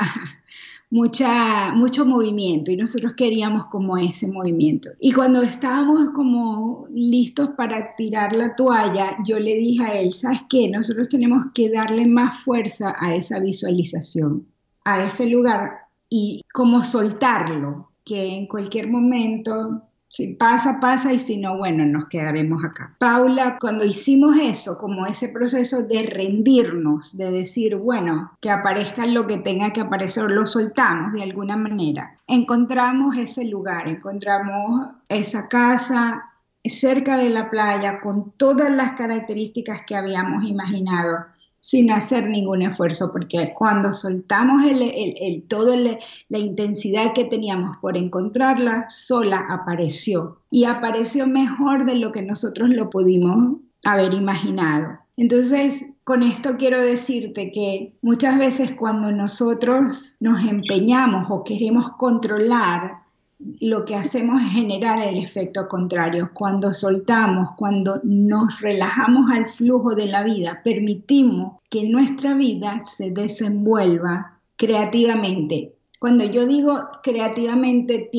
mucha, 0.90 1.74
mucho 1.74 2.06
movimiento 2.06 2.72
y 2.72 2.78
nosotros 2.78 3.14
queríamos 3.16 3.66
como 3.68 3.98
ese 3.98 4.28
movimiento. 4.28 4.90
Y 5.00 5.12
cuando 5.12 5.42
estábamos 5.42 6.12
como 6.12 6.88
listos 6.92 7.50
para 7.58 7.96
tirar 7.96 8.34
la 8.34 8.56
toalla, 8.56 9.18
yo 9.26 9.40
le 9.40 9.56
dije 9.56 9.84
a 9.84 10.00
él, 10.00 10.14
¿sabes 10.14 10.42
qué? 10.50 10.70
Nosotros 10.70 11.10
tenemos 11.10 11.46
que 11.54 11.70
darle 11.70 12.06
más 12.06 12.40
fuerza 12.40 12.94
a 13.00 13.16
esa 13.16 13.40
visualización, 13.40 14.48
a 14.84 15.04
ese 15.04 15.30
lugar 15.30 15.72
y 16.10 16.42
como 16.54 16.84
soltarlo, 16.84 17.92
que 18.04 18.36
en 18.36 18.48
cualquier 18.48 18.88
momento 18.88 19.82
si 20.08 20.36
pasa, 20.36 20.80
pasa 20.80 21.14
y 21.14 21.18
si 21.18 21.38
no, 21.38 21.58
bueno, 21.58 21.86
nos 21.86 22.08
quedaremos 22.08 22.64
acá. 22.64 22.96
Paula, 23.00 23.58
cuando 23.60 23.84
hicimos 23.84 24.38
eso, 24.38 24.78
como 24.78 25.06
ese 25.06 25.30
proceso 25.30 25.84
de 25.84 26.04
rendirnos, 26.04 27.18
de 27.18 27.32
decir, 27.32 27.76
bueno, 27.76 28.32
que 28.42 28.50
aparezca 28.50 29.06
lo 29.06 29.28
que 29.28 29.38
tenga 29.38 29.74
que 29.74 29.82
aparecer, 29.82 30.32
lo 30.32 30.46
soltamos 30.46 31.14
de 31.14 31.24
alguna 31.24 31.58
manera, 31.58 32.18
encontramos 32.28 33.18
ese 33.18 33.46
lugar, 33.46 33.88
encontramos 33.88 34.88
esa 35.10 35.48
casa 35.48 36.32
cerca 36.64 37.18
de 37.18 37.30
la 37.30 37.50
playa 37.50 38.00
con 38.00 38.32
todas 38.32 38.72
las 38.72 38.94
características 38.94 39.82
que 39.86 39.96
habíamos 39.96 40.46
imaginado 40.46 41.26
sin 41.66 41.90
hacer 41.90 42.30
ningún 42.30 42.62
esfuerzo, 42.62 43.10
porque 43.12 43.52
cuando 43.56 43.92
soltamos 43.92 44.64
el, 44.66 44.84
el, 44.84 45.48
toda 45.48 45.76
la 45.76 46.38
intensidad 46.38 47.14
que 47.14 47.26
teníamos 47.26 47.78
por 47.78 47.98
encontrarla, 47.98 48.86
sola 48.88 49.48
apareció. 49.50 50.42
Y 50.52 50.66
apareció 50.66 51.26
mejor 51.26 51.88
de 51.88 51.96
lo 51.96 52.12
que 52.12 52.22
nosotros 52.22 52.70
lo 52.70 52.92
pudimos 52.92 53.58
haber 53.84 54.14
imaginado. 54.14 55.00
Entonces, 55.18 55.88
con 56.04 56.22
esto 56.22 56.52
quiero 56.60 56.80
decirte 56.84 57.52
que 57.52 57.96
muchas 58.04 58.38
veces 58.38 58.74
cuando 58.74 59.12
nosotros 59.12 60.18
nos 60.20 60.44
empeñamos 60.44 61.32
o 61.32 61.44
queremos 61.44 61.94
controlar 61.94 63.05
lo 63.40 63.84
que 63.86 63.96
hacemos 63.96 64.42
es 64.42 64.52
generar 64.52 65.02
el 65.02 65.18
efecto 65.18 65.68
contrario. 65.68 66.32
Cuando 66.34 66.74
soltamos, 66.74 67.50
cuando 67.58 68.00
nos 68.04 68.62
relajamos 68.62 69.30
al 69.32 69.50
flujo 69.50 69.94
de 69.94 70.08
la 70.08 70.24
vida, 70.24 70.62
permitimos 70.64 71.60
que 71.70 71.88
nuestra 71.88 72.34
vida 72.34 72.84
se 72.86 73.12
desenvuelva 73.12 74.40
creativamente. 74.56 75.74
Cuando 76.00 76.24
yo 76.24 76.46
digo 76.46 76.88
creativamente, 77.04 78.10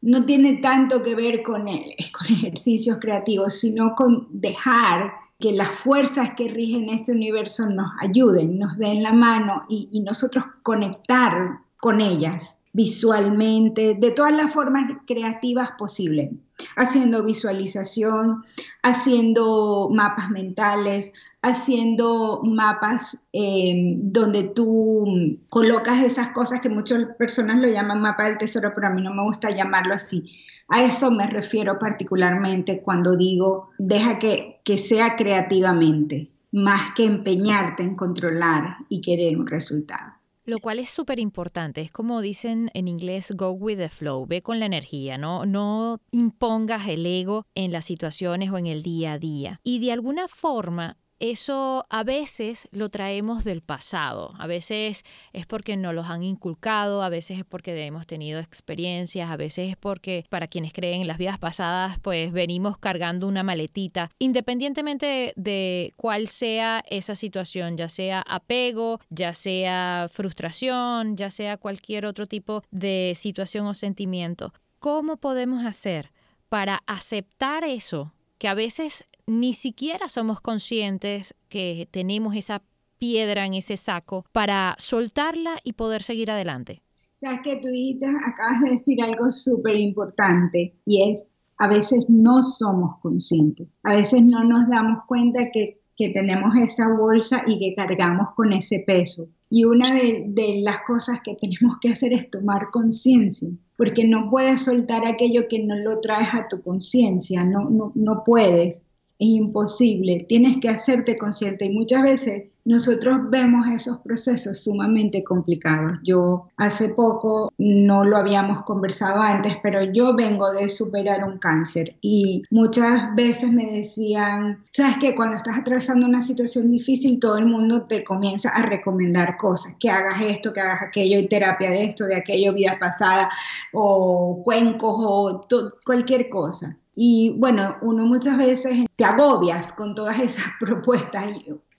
no 0.00 0.24
tiene 0.24 0.58
tanto 0.58 1.02
que 1.02 1.14
ver 1.14 1.42
con, 1.44 1.68
ejercicios 1.68 2.98
creativos, 2.98 3.58
sino 3.60 3.94
con 3.94 4.28
dejar 4.30 5.12
que 5.38 5.52
las 5.52 5.70
fuerzas 5.70 6.30
que 6.34 6.48
rigen 6.48 6.88
este 6.88 7.12
universo 7.12 7.66
nos 7.66 7.90
ayuden, 8.00 8.58
nos 8.58 8.78
den 8.78 9.02
la 9.02 9.12
mano 9.12 9.64
y 9.68 10.00
nosotros 10.00 10.44
conectar 10.62 11.58
con 11.78 12.00
ellas 12.00 12.56
visualmente, 12.72 13.94
de 13.94 14.10
todas 14.12 14.32
las 14.32 14.52
formas 14.52 14.90
creativas 15.06 15.72
posibles, 15.78 16.30
haciendo 16.76 17.22
visualización, 17.22 18.44
haciendo 18.82 19.90
mapas 19.92 20.30
mentales, 20.30 21.12
haciendo 21.42 22.40
mapas 22.44 23.28
em, 23.32 24.12
donde 24.12 24.44
tú 24.44 25.38
colocas 25.50 26.02
esas 26.02 26.28
cosas 26.28 26.60
que 26.60 26.70
muchas 26.70 27.04
personas 27.18 27.58
lo 27.58 27.68
llaman 27.68 28.00
mapa 28.00 28.24
del 28.24 28.38
tesoro, 28.38 28.72
pero 28.74 28.86
a 28.86 28.90
mí 28.90 29.02
no 29.02 29.12
me 29.12 29.22
gusta 29.22 29.50
llamarlo 29.50 29.94
así. 29.94 30.24
A 30.68 30.82
eso 30.82 31.10
me 31.10 31.26
refiero 31.26 31.78
particularmente 31.78 32.80
cuando 32.80 33.16
digo, 33.16 33.70
deja 33.78 34.18
que, 34.18 34.60
que 34.64 34.78
sea 34.78 35.16
creativamente, 35.16 36.30
más 36.52 36.94
que 36.94 37.04
empeñarte 37.04 37.82
en 37.82 37.96
controlar 37.96 38.76
y 38.88 39.02
querer 39.02 39.36
un 39.36 39.46
resultado. 39.46 40.21
Lo 40.44 40.58
cual 40.58 40.80
es 40.80 40.90
súper 40.90 41.20
importante. 41.20 41.80
Es 41.80 41.92
como 41.92 42.20
dicen 42.20 42.70
en 42.74 42.88
inglés, 42.88 43.32
go 43.36 43.52
with 43.52 43.78
the 43.78 43.88
flow, 43.88 44.26
ve 44.26 44.42
con 44.42 44.58
la 44.58 44.66
energía, 44.66 45.16
¿no? 45.16 45.46
No 45.46 46.00
impongas 46.10 46.88
el 46.88 47.06
ego 47.06 47.46
en 47.54 47.70
las 47.70 47.84
situaciones 47.84 48.50
o 48.50 48.58
en 48.58 48.66
el 48.66 48.82
día 48.82 49.12
a 49.12 49.18
día. 49.18 49.60
Y 49.62 49.78
de 49.78 49.92
alguna 49.92 50.26
forma, 50.26 50.98
eso 51.22 51.86
a 51.88 52.02
veces 52.02 52.68
lo 52.72 52.88
traemos 52.88 53.44
del 53.44 53.62
pasado, 53.62 54.34
a 54.40 54.48
veces 54.48 55.04
es 55.32 55.46
porque 55.46 55.76
nos 55.76 55.94
los 55.94 56.10
han 56.10 56.24
inculcado, 56.24 57.00
a 57.04 57.08
veces 57.10 57.38
es 57.38 57.44
porque 57.44 57.86
hemos 57.86 58.08
tenido 58.08 58.40
experiencias, 58.40 59.30
a 59.30 59.36
veces 59.36 59.70
es 59.70 59.76
porque 59.76 60.26
para 60.28 60.48
quienes 60.48 60.72
creen 60.72 61.02
en 61.02 61.06
las 61.06 61.18
vidas 61.18 61.38
pasadas, 61.38 62.00
pues 62.00 62.32
venimos 62.32 62.76
cargando 62.76 63.28
una 63.28 63.44
maletita, 63.44 64.10
independientemente 64.18 65.32
de, 65.36 65.92
cuál 65.94 66.26
sea 66.26 66.82
esa 66.90 67.14
situación, 67.14 67.76
ya 67.76 67.88
sea 67.88 68.24
apego, 68.26 68.98
ya 69.08 69.32
sea 69.32 70.08
frustración, 70.10 71.16
ya 71.16 71.30
sea 71.30 71.56
cualquier 71.56 72.04
otro 72.04 72.26
tipo 72.26 72.64
de 72.72 73.12
situación 73.14 73.66
o 73.66 73.74
sentimiento. 73.74 74.52
¿Cómo 74.80 75.18
podemos 75.18 75.64
hacer 75.64 76.10
para 76.48 76.82
aceptar 76.88 77.62
eso 77.62 78.12
que 78.38 78.48
a 78.48 78.54
veces 78.54 79.06
ni 79.26 79.52
siquiera 79.52 80.08
somos 80.08 80.40
conscientes 80.40 81.34
que 81.48 81.88
tenemos 81.90 82.34
esa 82.34 82.62
piedra 82.98 83.46
en 83.46 83.54
ese 83.54 83.76
saco 83.76 84.24
para 84.32 84.76
soltarla 84.78 85.56
y 85.64 85.72
poder 85.72 86.02
seguir 86.02 86.30
adelante. 86.30 86.82
Sabes 87.16 87.40
que 87.42 87.56
tú 87.56 87.68
dijiste, 87.68 88.06
acabas 88.06 88.62
de 88.64 88.70
decir 88.70 89.02
algo 89.02 89.30
súper 89.30 89.76
importante 89.76 90.74
y 90.84 91.10
es, 91.10 91.24
a 91.58 91.68
veces 91.68 92.06
no 92.08 92.42
somos 92.42 92.98
conscientes, 93.00 93.68
a 93.84 93.94
veces 93.94 94.22
no 94.22 94.44
nos 94.44 94.68
damos 94.68 95.04
cuenta 95.06 95.50
que, 95.52 95.80
que 95.96 96.10
tenemos 96.10 96.54
esa 96.56 96.88
bolsa 96.96 97.42
y 97.46 97.58
que 97.58 97.74
cargamos 97.74 98.30
con 98.34 98.52
ese 98.52 98.84
peso. 98.86 99.28
Y 99.50 99.64
una 99.64 99.94
de, 99.94 100.26
de 100.28 100.60
las 100.62 100.80
cosas 100.80 101.20
que 101.24 101.34
tenemos 101.40 101.78
que 101.80 101.90
hacer 101.90 102.12
es 102.12 102.30
tomar 102.30 102.70
conciencia, 102.72 103.50
porque 103.76 104.06
no 104.06 104.30
puedes 104.30 104.62
soltar 104.62 105.06
aquello 105.06 105.48
que 105.48 105.60
no 105.60 105.76
lo 105.76 106.00
traes 106.00 106.34
a 106.34 106.46
tu 106.48 106.60
conciencia, 106.60 107.44
no, 107.44 107.68
no, 107.70 107.92
no 107.94 108.22
puedes 108.24 108.91
es 109.22 109.28
imposible, 109.28 110.26
tienes 110.28 110.58
que 110.58 110.68
hacerte 110.68 111.16
consciente 111.16 111.66
y 111.66 111.72
muchas 111.72 112.02
veces 112.02 112.50
nosotros 112.64 113.22
vemos 113.30 113.66
esos 113.68 113.98
procesos 113.98 114.64
sumamente 114.64 115.22
complicados. 115.22 115.98
Yo 116.02 116.48
hace 116.56 116.88
poco, 116.88 117.52
no 117.58 118.04
lo 118.04 118.16
habíamos 118.16 118.62
conversado 118.62 119.20
antes, 119.20 119.56
pero 119.62 119.82
yo 119.82 120.14
vengo 120.14 120.52
de 120.52 120.68
superar 120.68 121.24
un 121.24 121.38
cáncer 121.38 121.96
y 122.00 122.42
muchas 122.50 123.14
veces 123.14 123.52
me 123.52 123.66
decían, 123.66 124.64
sabes 124.72 124.98
que 124.98 125.14
cuando 125.14 125.36
estás 125.36 125.58
atravesando 125.58 126.06
una 126.06 126.22
situación 126.22 126.70
difícil, 126.70 127.20
todo 127.20 127.38
el 127.38 127.46
mundo 127.46 127.82
te 127.82 128.02
comienza 128.04 128.50
a 128.50 128.62
recomendar 128.62 129.36
cosas, 129.36 129.74
que 129.78 129.90
hagas 129.90 130.20
esto, 130.22 130.52
que 130.52 130.60
hagas 130.60 130.82
aquello, 130.82 131.18
y 131.18 131.28
terapia 131.28 131.70
de 131.70 131.84
esto, 131.84 132.06
de 132.06 132.16
aquello, 132.16 132.52
vida 132.52 132.76
pasada, 132.80 133.28
o 133.72 134.42
cuencos, 134.44 134.96
o 134.98 135.46
cualquier 135.84 136.28
cosa. 136.28 136.76
Y 136.94 137.34
bueno, 137.38 137.76
uno 137.82 138.04
muchas 138.04 138.36
veces 138.36 138.84
te 138.96 139.04
agobias 139.04 139.72
con 139.72 139.94
todas 139.94 140.18
esas 140.20 140.44
propuestas 140.60 141.26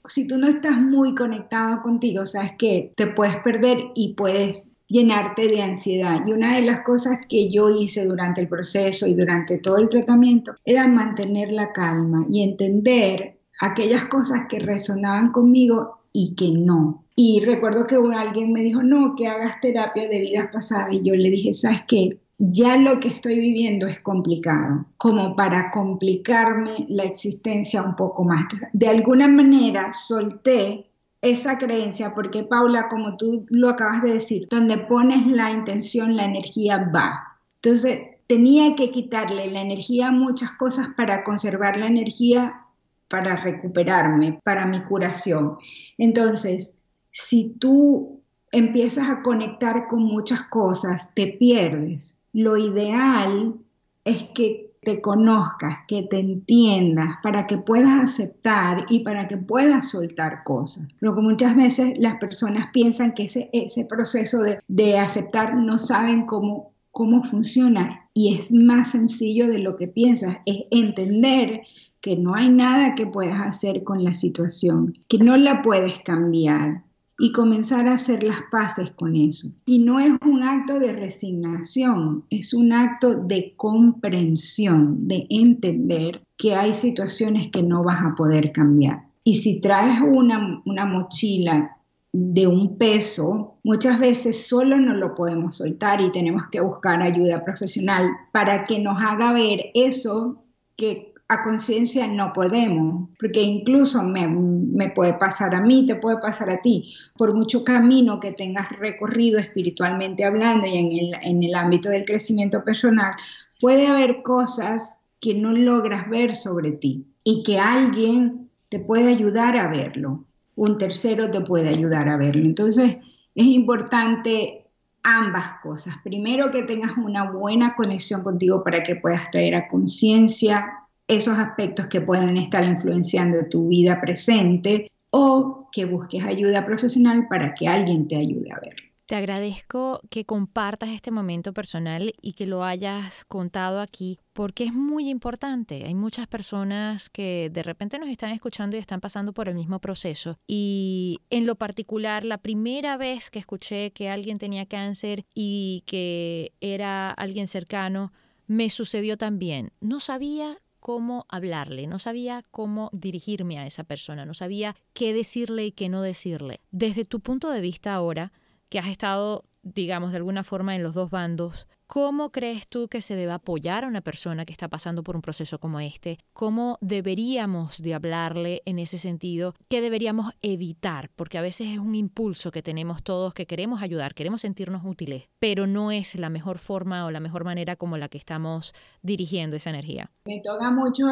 si 0.07 0.27
tú 0.27 0.37
no 0.37 0.47
estás 0.47 0.77
muy 0.77 1.15
conectado 1.15 1.81
contigo, 1.81 2.25
sabes 2.25 2.53
que 2.57 2.91
te 2.95 3.07
puedes 3.07 3.37
perder 3.37 3.91
y 3.95 4.13
puedes 4.15 4.71
llenarte 4.87 5.47
de 5.47 5.61
ansiedad. 5.61 6.21
Y 6.25 6.33
una 6.33 6.55
de 6.55 6.61
las 6.61 6.81
cosas 6.81 7.19
que 7.27 7.49
yo 7.49 7.69
hice 7.69 8.05
durante 8.05 8.41
el 8.41 8.47
proceso 8.47 9.07
y 9.07 9.15
durante 9.15 9.57
todo 9.59 9.77
el 9.77 9.87
tratamiento 9.87 10.55
era 10.65 10.87
mantener 10.87 11.51
la 11.51 11.67
calma 11.67 12.25
y 12.29 12.43
entender 12.43 13.37
aquellas 13.61 14.05
cosas 14.05 14.43
que 14.49 14.59
resonaban 14.59 15.31
conmigo 15.31 15.99
y 16.11 16.35
que 16.35 16.51
no. 16.51 17.05
Y 17.15 17.41
recuerdo 17.45 17.85
que 17.85 17.95
alguien 17.95 18.51
me 18.51 18.63
dijo, 18.63 18.83
no, 18.83 19.15
que 19.15 19.27
hagas 19.27 19.59
terapia 19.61 20.07
de 20.07 20.19
vidas 20.19 20.49
pasadas. 20.51 20.93
Y 20.93 21.03
yo 21.03 21.15
le 21.15 21.29
dije, 21.29 21.53
¿sabes 21.53 21.83
qué? 21.87 22.19
Ya 22.37 22.77
lo 22.77 22.99
que 22.99 23.09
estoy 23.09 23.39
viviendo 23.39 23.87
es 23.87 23.99
complicado, 23.99 24.85
como 24.97 25.35
para 25.35 25.71
complicarme 25.71 26.85
la 26.89 27.03
existencia 27.03 27.81
un 27.81 27.95
poco 27.95 28.23
más. 28.23 28.45
de 28.73 28.87
alguna 28.87 29.27
manera 29.27 29.93
solté 29.93 30.87
esa 31.21 31.57
creencia 31.57 32.13
porque 32.13 32.43
Paula, 32.43 32.89
como 32.89 33.15
tú 33.15 33.45
lo 33.49 33.69
acabas 33.69 34.01
de 34.01 34.13
decir, 34.13 34.47
donde 34.49 34.77
pones 34.77 35.25
la 35.27 35.51
intención, 35.51 36.17
la 36.17 36.25
energía 36.25 36.91
va. 36.93 37.37
Entonces, 37.55 38.01
tenía 38.27 38.75
que 38.75 38.91
quitarle 38.91 39.49
la 39.49 39.61
energía 39.61 40.07
a 40.07 40.11
muchas 40.11 40.51
cosas 40.51 40.89
para 40.97 41.23
conservar 41.23 41.77
la 41.77 41.87
energía 41.87 42.63
para 43.07 43.37
recuperarme, 43.37 44.39
para 44.43 44.65
mi 44.65 44.81
curación. 44.83 45.57
Entonces, 45.97 46.75
si 47.11 47.49
tú 47.59 48.21
empiezas 48.51 49.09
a 49.09 49.21
conectar 49.21 49.87
con 49.87 50.03
muchas 50.03 50.43
cosas, 50.43 51.13
te 51.13 51.27
pierdes 51.27 52.15
lo 52.33 52.57
ideal 52.57 53.55
es 54.03 54.23
que 54.35 54.73
te 54.81 54.99
conozcas, 54.99 55.77
que 55.87 56.03
te 56.03 56.19
entiendas, 56.19 57.15
para 57.23 57.47
que 57.47 57.57
puedas 57.57 58.01
aceptar 58.01 58.85
y 58.89 58.99
para 58.99 59.27
que 59.27 59.37
puedas 59.37 59.91
soltar 59.91 60.43
cosas. 60.43 60.87
Pero 60.99 61.15
que 61.15 61.21
muchas 61.21 61.55
veces 61.55 61.93
las 61.97 62.15
personas 62.15 62.67
piensan 62.73 63.13
que 63.13 63.23
ese, 63.23 63.85
proceso 63.85 64.41
de, 64.41 64.59
de 64.67 64.99
aceptar 64.99 65.55
no 65.55 65.77
saben 65.77 66.25
cómo, 66.25 66.73
cómo 66.91 67.23
funciona 67.23 68.09
y 68.13 68.35
es 68.35 68.51
más 68.51 68.91
sencillo 68.91 69.47
de 69.47 69.59
lo 69.59 69.75
que 69.75 69.87
piensas, 69.87 70.37
es 70.45 70.65
entender 70.69 71.61
que 72.01 72.17
no 72.17 72.35
hay 72.35 72.49
nada 72.49 72.95
que 72.95 73.07
puedas 73.07 73.39
hacer 73.39 73.83
con 73.83 74.03
la 74.03 74.13
situación, 74.13 74.97
que 75.07 75.17
no 75.17 75.37
la 75.37 75.61
puedes 75.61 75.99
cambiar, 75.99 76.83
y 77.23 77.31
comenzar 77.31 77.87
a 77.87 77.93
hacer 77.93 78.21
las 78.21 78.41
paces 78.51 78.91
con 78.91 79.15
eso. 79.15 79.47
Y 79.65 79.79
no 79.79 80.01
es 80.01 80.11
un 80.25 80.43
acto 80.43 80.77
de 80.77 80.91
resignación, 80.91 82.25
es 82.29 82.53
un 82.53 82.73
acto 82.73 83.15
de 83.15 83.53
comprensión, 83.55 85.07
de 85.07 85.25
entender 85.29 86.21
que 86.35 86.53
hay 86.53 86.73
situaciones 86.73 87.47
que 87.49 87.63
no 87.63 87.81
vas 87.81 88.03
a 88.03 88.13
poder 88.15 88.51
cambiar. 88.51 89.03
Y 89.23 89.35
si 89.35 89.61
traes 89.61 90.01
una, 90.01 90.61
una 90.65 90.85
mochila 90.85 91.77
de 92.11 92.45
un 92.45 92.77
peso, 92.77 93.55
muchas 93.63 94.01
veces 94.01 94.45
solo 94.45 94.75
no 94.75 94.93
lo 94.93 95.15
podemos 95.15 95.55
soltar 95.55 96.01
y 96.01 96.11
tenemos 96.11 96.47
que 96.47 96.59
buscar 96.59 97.01
ayuda 97.01 97.45
profesional 97.45 98.09
para 98.33 98.65
que 98.65 98.79
nos 98.79 99.01
haga 99.01 99.31
ver 99.31 99.67
eso 99.75 100.43
que 100.75 101.12
a 101.27 101.41
conciencia 101.41 102.07
no 102.07 102.33
podemos, 102.33 103.09
porque 103.19 103.41
incluso 103.41 104.03
me, 104.03 104.89
puede 104.89 105.13
pasar 105.13 105.55
a 105.55 105.61
mí, 105.61 105.85
te 105.85 105.95
puede 105.95 106.17
pasar 106.19 106.49
a 106.49 106.61
ti, 106.61 106.93
por 107.17 107.33
mucho 107.33 107.63
camino 107.63 108.19
que 108.19 108.33
tengas 108.33 108.69
recorrido 108.77 109.39
espiritualmente 109.39 110.25
hablando 110.25 110.67
y 110.67 110.77
en 110.77 110.91
el, 110.91 111.13
en 111.21 111.43
el 111.43 111.55
ámbito 111.55 111.89
del 111.89 112.05
crecimiento 112.05 112.63
personal, 112.63 113.13
puede 113.59 113.87
haber 113.87 114.21
cosas 114.21 114.99
que 115.19 115.33
no 115.33 115.53
logras 115.53 116.09
ver 116.09 116.35
sobre 116.35 116.71
ti 116.71 117.07
y 117.23 117.43
que 117.43 117.57
alguien 117.57 118.49
te 118.69 118.79
puede 118.79 119.09
ayudar 119.09 119.55
a 119.55 119.69
verlo, 119.69 120.25
un 120.55 120.77
tercero 120.77 121.31
te 121.31 121.41
puede 121.41 121.69
ayudar 121.69 122.09
a 122.09 122.17
verlo. 122.17 122.43
Entonces, 122.45 122.97
es 123.33 123.45
importante 123.45 124.65
ambas 125.03 125.61
cosas. 125.61 125.95
Primero, 126.03 126.51
que 126.51 126.63
tengas 126.63 126.97
una 126.97 127.31
buena 127.31 127.75
conexión 127.75 128.21
contigo 128.21 128.63
para 128.63 128.83
que 128.83 128.95
puedas 128.95 129.31
traer 129.31 129.55
a 129.55 129.67
conciencia 129.67 130.82
esos 131.07 131.37
aspectos 131.37 131.87
que 131.87 132.01
pueden 132.01 132.37
estar 132.37 132.63
influenciando 132.63 133.47
tu 133.49 133.67
vida 133.67 133.99
presente 133.99 134.91
o 135.09 135.69
que 135.71 135.85
busques 135.85 136.23
ayuda 136.23 136.65
profesional 136.65 137.27
para 137.29 137.53
que 137.53 137.67
alguien 137.67 138.07
te 138.07 138.15
ayude 138.15 138.51
a 138.51 138.59
verlo. 138.59 138.93
Te 139.05 139.17
agradezco 139.17 139.99
que 140.09 140.25
compartas 140.25 140.89
este 140.89 141.11
momento 141.11 141.53
personal 141.53 142.13
y 142.21 142.33
que 142.33 142.47
lo 142.47 142.63
hayas 142.63 143.25
contado 143.25 143.81
aquí 143.81 144.17
porque 144.31 144.63
es 144.63 144.73
muy 144.73 145.09
importante. 145.09 145.85
Hay 145.85 145.93
muchas 145.93 146.25
personas 146.25 147.09
que 147.09 147.51
de 147.51 147.63
repente 147.63 147.99
nos 147.99 148.07
están 148.07 148.31
escuchando 148.31 148.77
y 148.77 148.79
están 148.79 149.01
pasando 149.01 149.33
por 149.33 149.49
el 149.49 149.55
mismo 149.55 149.79
proceso. 149.79 150.39
Y 150.47 151.19
en 151.29 151.45
lo 151.45 151.55
particular, 151.55 152.23
la 152.23 152.37
primera 152.37 152.95
vez 152.95 153.29
que 153.29 153.39
escuché 153.39 153.91
que 153.91 154.09
alguien 154.09 154.39
tenía 154.39 154.65
cáncer 154.65 155.25
y 155.35 155.83
que 155.85 156.53
era 156.61 157.11
alguien 157.11 157.47
cercano, 157.47 158.13
me 158.47 158.69
sucedió 158.69 159.17
también. 159.17 159.73
No 159.81 159.99
sabía 159.99 160.57
cómo 160.83 161.25
hablarle, 161.29 161.87
no 161.87 161.97
sabía 161.97 162.43
cómo 162.51 162.89
dirigirme 162.91 163.57
a 163.57 163.65
esa 163.65 163.85
persona, 163.85 164.25
no 164.25 164.33
sabía 164.33 164.75
qué 164.91 165.13
decirle 165.13 165.67
y 165.67 165.71
qué 165.71 165.87
no 165.87 166.01
decirle. 166.01 166.59
Desde 166.71 167.05
tu 167.05 167.21
punto 167.21 167.49
de 167.49 167.61
vista 167.61 167.93
ahora, 167.93 168.33
que 168.67 168.79
has 168.79 168.87
estado, 168.87 169.45
digamos, 169.61 170.11
de 170.11 170.17
alguna 170.17 170.43
forma 170.43 170.75
en 170.75 170.83
los 170.83 170.93
dos 170.93 171.09
bandos, 171.09 171.67
¿Cómo 171.93 172.31
crees 172.31 172.67
tú 172.67 172.87
que 172.87 173.01
se 173.01 173.15
debe 173.15 173.33
apoyar 173.33 173.83
a 173.83 173.87
una 173.87 174.01
persona 174.01 174.45
que 174.45 174.51
está 174.51 174.67
pasando 174.67 175.03
por 175.03 175.15
un 175.15 175.21
proceso 175.21 175.59
como 175.59 175.79
este? 175.79 176.17
¿Cómo 176.33 176.79
deberíamos 176.81 177.83
de 177.83 177.93
hablarle 177.93 178.63
en 178.65 178.79
ese 178.79 178.97
sentido? 178.97 179.53
¿Qué 179.69 179.79
deberíamos 179.79 180.33
evitar? 180.41 181.11
Porque 181.15 181.37
a 181.37 181.43
veces 181.43 181.67
es 181.67 181.77
un 181.77 181.93
impulso 181.93 182.49
que 182.49 182.63
tenemos 182.63 183.03
todos 183.03 183.35
que 183.35 183.45
queremos 183.45 183.83
ayudar, 183.83 184.15
queremos 184.15 184.41
sentirnos 184.41 184.81
útiles, 184.83 185.25
pero 185.37 185.67
no 185.67 185.91
es 185.91 186.15
la 186.15 186.31
mejor 186.31 186.57
forma 186.57 187.05
o 187.05 187.11
la 187.11 187.19
mejor 187.19 187.43
manera 187.43 187.75
como 187.75 187.95
la 187.97 188.09
que 188.09 188.17
estamos 188.17 188.73
dirigiendo 189.03 189.55
esa 189.55 189.69
energía. 189.69 190.09
Me 190.25 190.41
toca 190.43 190.71
mucho 190.71 191.03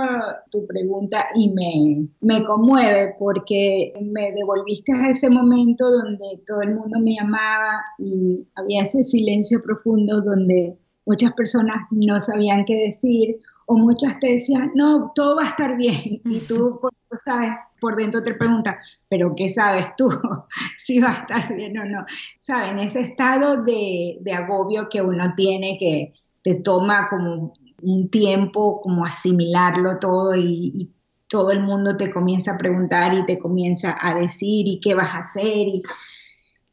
tu 0.49 0.65
pregunta 0.65 1.27
y 1.35 1.51
me, 1.51 2.07
me 2.21 2.43
conmueve 2.43 3.13
porque 3.19 3.93
me 4.01 4.31
devolviste 4.31 4.93
a 4.93 5.11
ese 5.11 5.29
momento 5.29 5.91
donde 5.91 6.41
todo 6.47 6.61
el 6.63 6.73
mundo 6.73 6.97
me 6.99 7.13
llamaba 7.13 7.83
y 7.99 8.47
había 8.55 8.81
ese 8.81 9.03
silencio 9.03 9.61
profundo 9.61 10.21
donde 10.21 10.70
muchas 11.05 11.33
personas 11.33 11.87
no 11.91 12.21
sabían 12.21 12.65
qué 12.65 12.75
decir 12.75 13.39
o 13.65 13.77
muchas 13.77 14.19
te 14.19 14.33
decían, 14.33 14.71
no, 14.75 15.13
todo 15.15 15.37
va 15.37 15.43
a 15.43 15.49
estar 15.49 15.77
bien. 15.77 16.21
Y 16.25 16.39
tú, 16.39 16.77
por, 16.81 16.91
sabes, 17.17 17.53
por 17.79 17.95
dentro 17.95 18.21
te 18.21 18.33
preguntas, 18.33 18.75
pero 19.07 19.33
¿qué 19.35 19.49
sabes 19.49 19.95
tú? 19.95 20.09
si 20.77 20.99
va 20.99 21.11
a 21.11 21.21
estar 21.21 21.55
bien 21.55 21.77
o 21.77 21.85
no. 21.85 22.05
Saben, 22.41 22.79
ese 22.79 22.99
estado 22.99 23.63
de, 23.63 24.19
agobio 24.35 24.89
que 24.89 25.01
uno 25.01 25.33
tiene 25.35 25.77
que 25.79 26.13
te 26.43 26.55
toma 26.55 27.07
como 27.07 27.53
un 27.81 28.09
tiempo 28.09 28.81
como 28.81 29.05
asimilarlo 29.05 29.99
todo 29.99 30.35
y, 30.35 30.91
todo 31.27 31.51
el 31.51 31.63
mundo 31.63 31.95
te 31.95 32.11
comienza 32.11 32.55
a 32.55 32.57
preguntar 32.57 33.13
y 33.13 33.25
te 33.25 33.39
comienza 33.39 33.95
a 34.01 34.13
decir 34.15 34.67
y 34.67 34.81
qué 34.81 34.95
vas 34.95 35.15
a 35.15 35.19
hacer. 35.19 35.65
Y, 35.65 35.81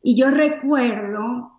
y 0.03 0.17
yo 0.17 0.33
recuerdo 0.33 1.58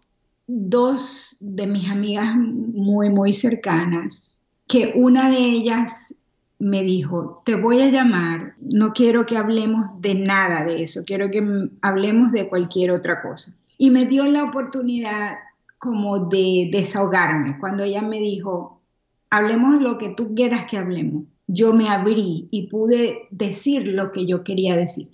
dos 0.52 1.38
de 1.42 1.68
mis 1.68 1.90
amigas 1.90 2.36
muy, 2.36 3.12
muy 3.12 3.34
cercanas, 3.34 4.42
que 4.68 4.94
una 4.96 5.30
de 5.30 5.38
ellas 5.38 6.16
me 6.58 6.82
dijo, 6.82 7.44
te 7.46 7.54
voy 7.54 7.82
a 7.82 7.90
llamar, 7.90 8.56
no 8.60 8.94
quiero 8.94 9.28
que 9.28 9.38
hablemos 9.38 9.86
de 10.02 10.16
nada 10.16 10.66
de 10.66 10.82
eso, 10.82 11.04
quiero 11.06 11.30
que 11.30 11.70
hablemos 11.82 12.32
de 12.32 12.50
cualquier 12.50 12.92
otra 12.92 13.22
cosa. 13.22 13.56
Y 13.78 13.92
me 13.92 14.06
dio 14.06 14.26
la 14.26 14.44
oportunidad 14.44 15.36
como 15.78 16.18
de 16.18 16.70
desahogarme. 16.72 17.60
Cuando 17.60 17.84
ella 17.84 18.02
me 18.02 18.20
dijo, 18.20 18.82
hablemos 19.30 19.82
lo 19.82 20.00
que 20.00 20.10
tú 20.10 20.34
quieras 20.34 20.66
que 20.66 20.78
hablemos, 20.78 21.26
yo 21.46 21.74
me 21.74 21.90
abrí 21.90 22.48
y 22.50 22.68
pude 22.68 23.28
decir 23.30 23.88
lo 23.88 24.12
que 24.12 24.26
yo 24.26 24.44
quería 24.44 24.76
decir. 24.76 25.10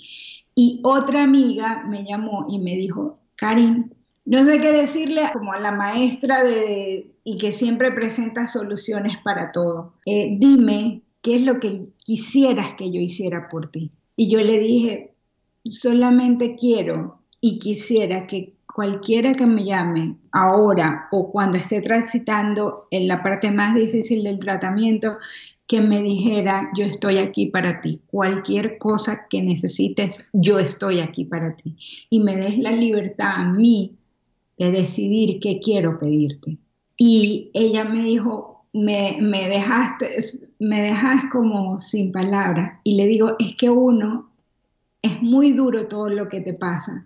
Y 0.56 0.80
otra 0.84 1.24
amiga 1.24 1.84
me 1.88 2.06
llamó 2.06 2.48
y 2.50 2.60
me 2.60 2.78
dijo, 2.78 3.20
Karin, 3.36 3.95
no 4.26 4.44
sé 4.46 4.60
qué 4.60 4.72
decirle 4.72 5.22
como 5.34 5.54
a 5.54 5.60
la 5.60 5.72
maestra 5.72 6.44
de, 6.44 7.12
y 7.24 7.38
que 7.38 7.52
siempre 7.52 7.92
presenta 7.92 8.48
soluciones 8.48 9.18
para 9.24 9.52
todo. 9.52 9.94
Eh, 10.06 10.36
dime 10.40 11.04
¿qué 11.26 11.38
es 11.38 11.42
lo 11.42 11.60
que 11.60 11.88
quisieras 12.04 12.76
que 12.78 12.92
yo 12.92 13.02
hiciera 13.02 13.50
por 13.50 13.72
ti? 13.72 13.92
Y 14.16 14.30
yo 14.30 14.40
le 14.42 14.60
dije, 14.60 15.12
solamente 15.64 16.56
quiero 16.56 17.20
y 17.42 17.58
quisiera 17.58 18.28
que 18.28 18.54
cualquiera 18.72 19.34
que 19.34 19.48
me 19.48 19.66
llame 19.66 20.18
ahora 20.32 21.08
o 21.12 21.32
cuando 21.32 21.58
esté 21.58 21.82
transitando 21.82 22.86
en 22.92 23.08
la 23.08 23.24
parte 23.24 23.50
más 23.50 23.74
difícil 23.74 24.24
del 24.24 24.38
tratamiento, 24.38 25.18
que 25.66 25.82
me 25.82 26.04
dijera, 26.04 26.70
yo 26.78 26.86
estoy 26.86 27.18
aquí 27.18 27.48
para 27.48 27.82
ti. 27.82 28.02
Cualquier 28.06 28.78
cosa 28.78 29.26
que 29.28 29.42
necesites, 29.42 30.24
yo 30.32 30.60
estoy 30.60 31.00
aquí 31.00 31.26
para 31.26 31.56
ti. 31.56 31.76
Y 32.12 32.20
me 32.20 32.36
des 32.36 32.60
la 32.60 32.72
libertad 32.72 33.32
a 33.38 33.52
mí 33.52 33.98
de 34.58 34.72
decidir 34.72 35.40
qué 35.40 35.60
quiero 35.60 35.98
pedirte. 35.98 36.58
Y 36.98 37.52
ella 37.54 37.84
me 37.84 38.04
dijo, 38.04 38.66
me, 38.74 39.18
me 39.22 39.50
dejaste, 39.50 40.18
me 40.60 40.82
dejas 40.82 41.26
como 41.32 41.80
sin 41.80 42.12
palabras. 42.12 42.80
Y 42.84 42.96
le 42.96 43.06
digo, 43.08 43.36
es 43.40 43.56
que 43.56 43.70
uno, 43.70 44.30
es 45.02 45.22
muy 45.22 45.52
duro 45.52 45.88
todo 45.88 46.10
lo 46.10 46.28
que 46.28 46.42
te 46.42 46.54
pasa. 46.54 47.06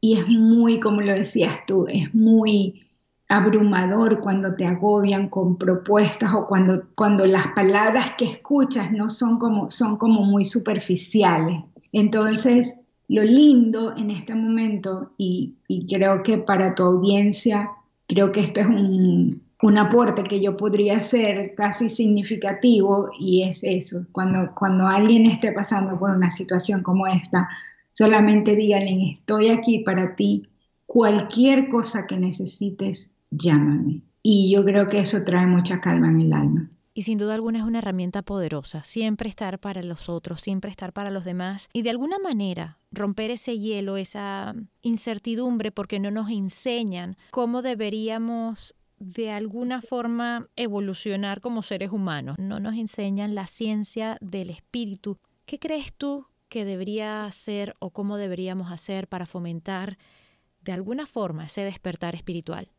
Y 0.00 0.18
es 0.18 0.26
muy, 0.28 0.80
como 0.80 1.00
lo 1.02 1.12
decías 1.12 1.64
tú, 1.66 1.86
es 1.88 2.14
muy 2.14 2.86
abrumador 3.28 4.20
cuando 4.20 4.56
te 4.56 4.66
agobian 4.66 5.28
con 5.28 5.56
propuestas 5.56 6.34
o 6.34 6.46
cuando, 6.46 6.88
cuando 6.96 7.26
las 7.26 7.46
palabras 7.48 8.14
que 8.18 8.24
escuchas 8.24 8.90
no 8.90 9.08
son 9.08 9.38
como, 9.38 9.70
son 9.70 9.96
como 9.98 10.24
muy 10.24 10.44
superficiales. 10.44 11.62
Entonces, 11.92 12.79
lo 13.10 13.24
lindo 13.24 13.96
en 13.96 14.12
este 14.12 14.36
momento, 14.36 15.12
y, 15.18 15.56
creo 15.88 16.22
que 16.22 16.38
para 16.38 16.76
tu 16.76 16.84
audiencia, 16.84 17.68
creo 18.06 18.30
que 18.30 18.40
esto 18.40 18.60
es 18.60 18.68
un, 18.68 19.42
un, 19.62 19.78
aporte 19.78 20.22
que 20.22 20.40
yo 20.40 20.56
podría 20.56 20.98
hacer 20.98 21.54
casi 21.56 21.88
significativo, 21.88 23.10
y 23.18 23.42
es 23.42 23.64
eso, 23.64 24.06
cuando, 24.12 24.52
cuando 24.54 24.86
alguien 24.86 25.26
esté 25.26 25.50
pasando 25.50 25.98
por 25.98 26.10
una 26.10 26.30
situación 26.30 26.84
como 26.84 27.08
esta, 27.08 27.48
solamente 27.90 28.54
díganle, 28.54 29.10
estoy 29.10 29.48
aquí 29.48 29.80
para 29.80 30.14
ti, 30.14 30.48
cualquier 30.86 31.68
cosa 31.68 32.06
que 32.06 32.16
necesites, 32.16 33.10
llámame. 33.32 34.02
Y 34.22 34.52
yo 34.52 34.64
creo 34.64 34.86
que 34.86 35.00
eso 35.00 35.24
trae 35.24 35.48
mucha 35.48 35.80
calma 35.80 36.10
en 36.10 36.20
el 36.20 36.32
alma. 36.32 36.70
Y 36.92 37.02
sin 37.02 37.18
duda 37.18 37.34
alguna 37.34 37.60
es 37.60 37.64
una 37.64 37.78
herramienta 37.78 38.22
poderosa, 38.22 38.82
siempre 38.82 39.28
estar 39.28 39.60
para 39.60 39.82
los 39.82 40.08
otros, 40.08 40.40
siempre 40.40 40.70
estar 40.70 40.92
para 40.92 41.10
los 41.10 41.24
demás 41.24 41.68
y 41.72 41.82
de 41.82 41.90
alguna 41.90 42.18
manera 42.18 42.78
romper 42.90 43.30
ese 43.30 43.58
hielo, 43.58 43.96
esa 43.96 44.54
incertidumbre 44.82 45.70
porque 45.70 46.00
no 46.00 46.10
nos 46.10 46.30
enseñan 46.30 47.16
cómo 47.30 47.62
deberíamos 47.62 48.74
de 48.98 49.30
alguna 49.30 49.80
forma 49.80 50.48
evolucionar 50.56 51.40
como 51.40 51.62
seres 51.62 51.90
humanos. 51.90 52.36
No 52.38 52.60
nos 52.60 52.74
enseñan 52.74 53.34
la 53.34 53.46
ciencia 53.46 54.18
del 54.20 54.50
espíritu. 54.50 55.16
¿Qué 55.46 55.58
crees 55.58 55.94
tú 55.94 56.26
que 56.48 56.64
debería 56.64 57.26
ser 57.30 57.74
o 57.78 57.90
cómo 57.90 58.18
deberíamos 58.18 58.70
hacer 58.70 59.08
para 59.08 59.26
fomentar 59.26 59.96
de 60.60 60.72
alguna 60.72 61.06
forma 61.06 61.46
ese 61.46 61.64
despertar 61.64 62.14
espiritual? 62.14 62.72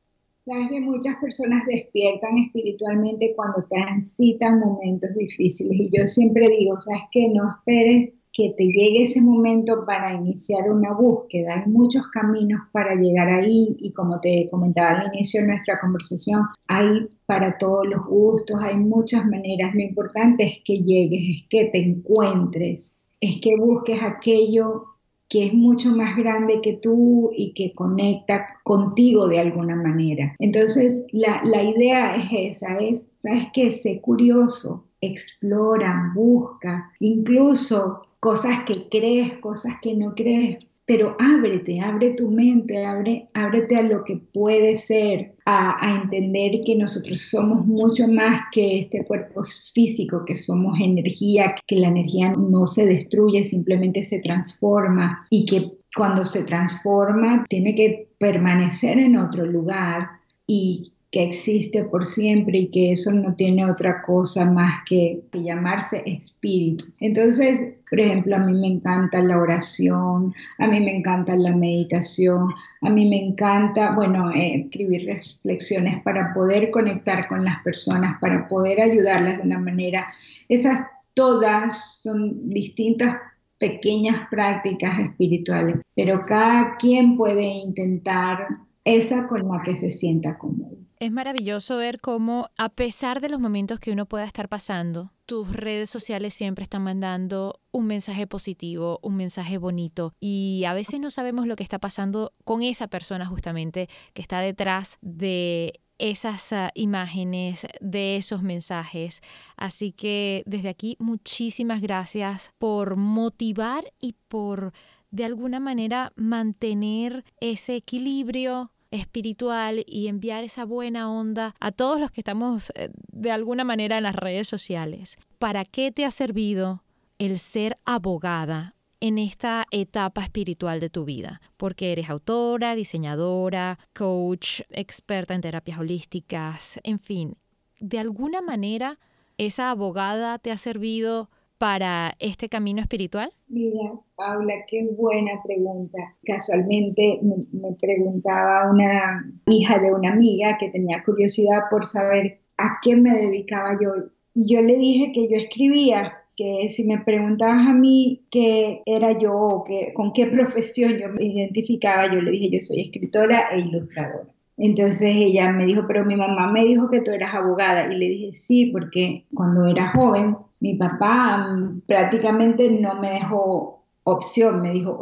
Sabes 0.43 0.69
que 0.71 0.81
muchas 0.81 1.17
personas 1.17 1.67
despiertan 1.67 2.35
espiritualmente 2.39 3.33
cuando 3.35 3.63
transitan 3.69 4.59
momentos 4.59 5.13
difíciles 5.15 5.77
y 5.79 5.91
yo 5.95 6.07
siempre 6.07 6.49
digo, 6.49 6.81
sabes 6.81 7.03
que 7.11 7.27
no 7.29 7.47
esperes 7.47 8.19
que 8.33 8.51
te 8.57 8.63
llegue 8.63 9.03
ese 9.03 9.21
momento 9.21 9.85
para 9.85 10.13
iniciar 10.13 10.71
una 10.71 10.93
búsqueda. 10.93 11.61
Hay 11.61 11.69
muchos 11.69 12.07
caminos 12.07 12.59
para 12.71 12.95
llegar 12.95 13.27
ahí 13.29 13.75
y 13.79 13.93
como 13.93 14.19
te 14.19 14.47
comentaba 14.49 15.01
al 15.01 15.13
inicio 15.13 15.41
de 15.41 15.47
nuestra 15.47 15.79
conversación, 15.79 16.41
hay 16.67 17.07
para 17.27 17.59
todos 17.59 17.85
los 17.87 18.03
gustos, 18.07 18.59
hay 18.63 18.77
muchas 18.77 19.23
maneras. 19.25 19.75
Lo 19.75 19.81
importante 19.81 20.43
es 20.45 20.63
que 20.65 20.79
llegues, 20.79 21.21
es 21.21 21.47
que 21.49 21.65
te 21.65 21.77
encuentres, 21.77 23.03
es 23.19 23.39
que 23.41 23.57
busques 23.57 24.01
aquello 24.01 24.85
que 25.31 25.45
es 25.45 25.53
mucho 25.53 25.95
más 25.95 26.17
grande 26.17 26.59
que 26.61 26.73
tú 26.73 27.29
y 27.33 27.53
que 27.53 27.73
conecta 27.73 28.59
contigo 28.63 29.29
de 29.29 29.39
alguna 29.39 29.77
manera. 29.77 30.35
Entonces, 30.39 31.05
la, 31.13 31.41
la 31.45 31.63
idea 31.63 32.17
es 32.17 32.57
esa, 32.57 32.77
es, 32.79 33.09
¿sabes 33.13 33.47
qué? 33.53 33.71
Sé 33.71 34.01
curioso, 34.01 34.83
explora, 34.99 36.11
busca, 36.13 36.91
incluso 36.99 38.01
cosas 38.19 38.65
que 38.65 38.89
crees, 38.89 39.37
cosas 39.37 39.75
que 39.81 39.95
no 39.95 40.15
crees, 40.15 40.57
pero 40.91 41.15
ábrete, 41.19 41.79
abre 41.79 42.09
tu 42.09 42.29
mente, 42.29 42.85
abre, 42.85 43.29
ábrete 43.33 43.77
a 43.77 43.81
lo 43.81 44.03
que 44.03 44.17
puede 44.17 44.77
ser, 44.77 45.37
a, 45.45 45.77
a, 45.79 46.01
entender 46.01 46.51
que 46.65 46.75
nosotros 46.75 47.21
somos 47.21 47.65
mucho 47.65 48.09
más 48.09 48.41
que 48.51 48.79
este 48.79 49.05
cuerpo 49.05 49.41
físico, 49.73 50.25
que 50.25 50.35
somos 50.35 50.81
energía, 50.81 51.55
que 51.65 51.77
la 51.77 51.87
energía 51.87 52.33
no 52.33 52.65
se 52.65 52.85
destruye, 52.85 53.45
simplemente 53.45 54.03
se 54.03 54.19
transforma 54.19 55.25
y 55.29 55.45
que 55.45 55.77
cuando 55.95 56.25
se 56.25 56.43
transforma 56.43 57.45
tiene 57.47 57.73
que 57.73 58.09
permanecer 58.19 58.99
en 58.99 59.15
otro 59.15 59.45
lugar 59.45 60.09
y 60.45 60.91
que 61.11 61.23
existe 61.23 61.83
por 61.83 62.05
siempre 62.05 62.57
y 62.57 62.69
que 62.69 62.93
eso 62.93 63.11
no 63.11 63.35
tiene 63.35 63.69
otra 63.69 64.01
cosa 64.01 64.49
más 64.49 64.75
que, 64.85 65.21
llamarse 65.33 66.03
espíritu. 66.05 66.85
Entonces, 67.01 67.73
por 67.89 67.99
ejemplo, 67.99 68.37
a 68.37 68.39
mí 68.39 68.53
me 68.53 68.67
encanta 68.67 69.21
la 69.21 69.37
oración, 69.37 70.33
a 70.57 70.67
mí 70.67 70.79
me 70.79 70.95
encanta 70.95 71.35
la 71.35 71.53
meditación, 71.53 72.47
a 72.81 72.89
mí 72.89 73.09
me 73.09 73.17
encanta, 73.17 73.93
bueno, 73.93 74.31
eh, 74.31 74.63
escribir 74.63 75.05
reflexiones 75.05 76.01
para 76.03 76.33
poder 76.33 76.71
conectar 76.71 77.27
con 77.27 77.43
las 77.43 77.59
personas, 77.61 78.17
para 78.21 78.47
poder 78.47 78.79
ayudarlas 78.79 79.37
de 79.37 79.43
una 79.43 79.59
manera. 79.59 80.07
Esas 80.47 80.81
todas 81.13 81.99
son 82.01 82.49
distintas 82.49 83.15
pequeñas 83.57 84.27
prácticas 84.29 84.97
espirituales, 84.99 85.75
pero 85.93 86.25
cada 86.25 86.77
quien 86.77 87.17
puede 87.17 87.43
intentar 87.43 88.47
esa 88.85 89.27
con 89.27 89.47
la 89.47 89.61
que 89.61 89.75
se 89.75 89.91
sienta 89.91 90.37
cómodo. 90.37 90.77
Es 91.01 91.11
maravilloso 91.11 91.77
ver 91.77 91.99
cómo, 91.99 92.51
a 92.59 92.69
pesar 92.69 93.21
de 93.21 93.29
los 93.29 93.39
momentos 93.39 93.79
que 93.79 93.91
uno 93.91 94.05
pueda 94.05 94.23
estar 94.23 94.47
pasando, 94.47 95.11
tus 95.25 95.51
redes 95.51 95.89
sociales 95.89 96.35
siempre 96.35 96.61
están 96.61 96.83
mandando 96.83 97.59
un 97.71 97.87
mensaje 97.87 98.27
positivo, 98.27 98.99
un 99.01 99.15
mensaje 99.15 99.57
bonito 99.57 100.13
y 100.19 100.63
a 100.67 100.75
veces 100.75 100.99
no 100.99 101.09
sabemos 101.09 101.47
lo 101.47 101.55
que 101.55 101.63
está 101.63 101.79
pasando 101.79 102.33
con 102.43 102.61
esa 102.61 102.87
persona 102.87 103.25
justamente 103.25 103.89
que 104.13 104.21
está 104.21 104.41
detrás 104.41 104.99
de 105.01 105.81
esas 105.97 106.53
ah, 106.53 106.69
imágenes, 106.75 107.65
de 107.79 108.15
esos 108.15 108.43
mensajes. 108.43 109.21
Así 109.57 109.93
que 109.93 110.43
desde 110.45 110.69
aquí 110.69 110.97
muchísimas 110.99 111.81
gracias 111.81 112.51
por 112.59 112.95
motivar 112.95 113.91
y 113.99 114.13
por 114.27 114.71
de 115.09 115.25
alguna 115.25 115.59
manera 115.59 116.13
mantener 116.15 117.25
ese 117.39 117.75
equilibrio 117.75 118.71
espiritual 118.91 119.83
y 119.87 120.07
enviar 120.07 120.43
esa 120.43 120.65
buena 120.65 121.11
onda 121.11 121.55
a 121.59 121.71
todos 121.71 121.99
los 121.99 122.11
que 122.11 122.21
estamos 122.21 122.71
eh, 122.75 122.89
de 123.11 123.31
alguna 123.31 123.63
manera 123.63 123.97
en 123.97 124.03
las 124.03 124.15
redes 124.15 124.47
sociales. 124.47 125.17
¿Para 125.39 125.65
qué 125.65 125.91
te 125.91 126.05
ha 126.05 126.11
servido 126.11 126.83
el 127.17 127.39
ser 127.39 127.77
abogada 127.85 128.75
en 128.99 129.17
esta 129.17 129.65
etapa 129.71 130.21
espiritual 130.21 130.79
de 130.79 130.89
tu 130.89 131.05
vida? 131.05 131.41
Porque 131.57 131.91
eres 131.91 132.09
autora, 132.09 132.75
diseñadora, 132.75 133.79
coach, 133.93 134.61
experta 134.69 135.33
en 135.33 135.41
terapias 135.41 135.79
holísticas, 135.79 136.79
en 136.83 136.99
fin, 136.99 137.37
de 137.79 137.97
alguna 137.97 138.41
manera 138.41 138.99
esa 139.37 139.71
abogada 139.71 140.37
te 140.37 140.51
ha 140.51 140.57
servido 140.57 141.31
para 141.61 142.15
este 142.17 142.49
camino 142.49 142.81
espiritual? 142.81 143.31
Mira, 143.47 143.91
Paula, 144.15 144.65
qué 144.67 144.83
buena 144.97 145.33
pregunta. 145.43 145.99
Casualmente 146.25 147.19
me, 147.21 147.75
preguntaba 147.79 148.71
una 148.71 149.31
hija 149.45 149.77
de 149.77 149.93
una 149.93 150.13
amiga 150.13 150.57
que 150.59 150.71
tenía 150.71 151.03
curiosidad 151.03 151.65
por 151.69 151.85
saber 151.85 152.39
a 152.57 152.79
qué 152.81 152.95
me 152.95 153.13
dedicaba 153.13 153.77
yo. 153.79 153.91
Yo 154.33 154.59
le 154.63 154.75
dije 154.75 155.11
que 155.13 155.29
yo 155.29 155.37
escribía, 155.37 156.17
que 156.35 156.67
si 156.69 156.83
me 156.87 156.97
preguntabas 156.97 157.67
a 157.67 157.73
mí 157.73 158.25
qué 158.31 158.81
era 158.87 159.19
yo 159.19 159.31
o 159.31 159.65
con 159.93 160.13
qué 160.13 160.25
profesión 160.25 160.97
yo 160.97 161.09
me 161.09 161.25
identificaba, 161.25 162.11
yo 162.11 162.21
le 162.21 162.31
dije 162.31 162.57
yo 162.57 162.63
soy 162.63 162.81
escritora 162.85 163.49
e 163.51 163.59
ilustradora. 163.59 164.33
Entonces 164.63 165.13
ella 165.15 165.51
me 165.51 165.65
dijo, 165.65 165.85
pero 165.87 166.05
mi 166.05 166.15
mamá 166.15 166.51
me 166.51 166.63
dijo 166.63 166.87
que 166.87 167.01
tú 167.01 167.09
eras 167.11 167.33
abogada. 167.33 167.91
Y 167.91 167.97
le 167.97 168.05
dije, 168.07 168.33
sí, 168.33 168.67
porque 168.67 169.25
cuando 169.33 169.65
era 169.65 169.91
joven 169.91 170.37
mi 170.59 170.75
papá 170.75 171.47
mm, 171.49 171.81
prácticamente 171.87 172.69
no 172.69 172.95
me 173.01 173.09
dejó 173.11 173.83
opción, 174.03 174.61
me 174.61 174.71
dijo, 174.71 174.99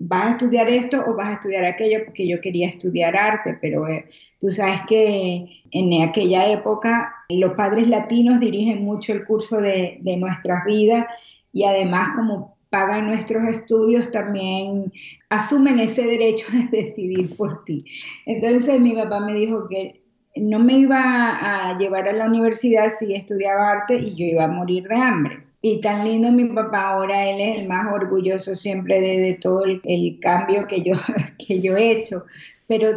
vas 0.00 0.26
a 0.26 0.30
estudiar 0.30 0.68
esto 0.68 1.04
o 1.06 1.14
vas 1.14 1.28
a 1.28 1.32
estudiar 1.34 1.64
aquello, 1.64 2.04
porque 2.06 2.26
yo 2.26 2.40
quería 2.40 2.68
estudiar 2.68 3.14
arte, 3.16 3.58
pero 3.60 3.86
eh, 3.86 4.06
tú 4.40 4.50
sabes 4.50 4.80
que 4.88 5.46
en 5.70 6.02
aquella 6.02 6.50
época 6.50 7.14
los 7.28 7.52
padres 7.52 7.88
latinos 7.88 8.40
dirigen 8.40 8.82
mucho 8.82 9.12
el 9.12 9.24
curso 9.26 9.60
de, 9.60 9.98
de 10.00 10.16
nuestras 10.16 10.64
vidas. 10.64 11.06
Y 11.52 11.64
además 11.64 12.16
como 12.16 12.51
pagan 12.72 13.06
nuestros 13.06 13.44
estudios, 13.44 14.10
también 14.10 14.90
asumen 15.28 15.78
ese 15.78 16.04
derecho 16.04 16.46
de 16.50 16.84
decidir 16.84 17.36
por 17.36 17.64
ti. 17.64 17.84
Entonces 18.24 18.80
mi 18.80 18.94
papá 18.94 19.20
me 19.20 19.34
dijo 19.34 19.68
que 19.68 20.00
no 20.36 20.58
me 20.58 20.78
iba 20.78 21.68
a 21.68 21.78
llevar 21.78 22.08
a 22.08 22.14
la 22.14 22.24
universidad 22.24 22.88
si 22.88 23.14
estudiaba 23.14 23.72
arte 23.72 23.96
y 23.96 24.14
yo 24.14 24.24
iba 24.24 24.44
a 24.44 24.48
morir 24.48 24.88
de 24.88 24.96
hambre. 24.96 25.44
Y 25.60 25.82
tan 25.82 26.06
lindo 26.06 26.32
mi 26.32 26.46
papá, 26.46 26.88
ahora 26.88 27.28
él 27.28 27.40
es 27.42 27.60
el 27.60 27.68
más 27.68 27.92
orgulloso 27.92 28.54
siempre 28.54 29.00
de, 29.00 29.34
todo 29.34 29.66
el, 29.66 29.82
el, 29.84 30.18
cambio 30.18 30.66
que 30.66 30.82
yo, 30.82 30.94
que 31.46 31.60
yo 31.60 31.76
he 31.76 31.92
hecho. 31.92 32.24
Pero 32.66 32.88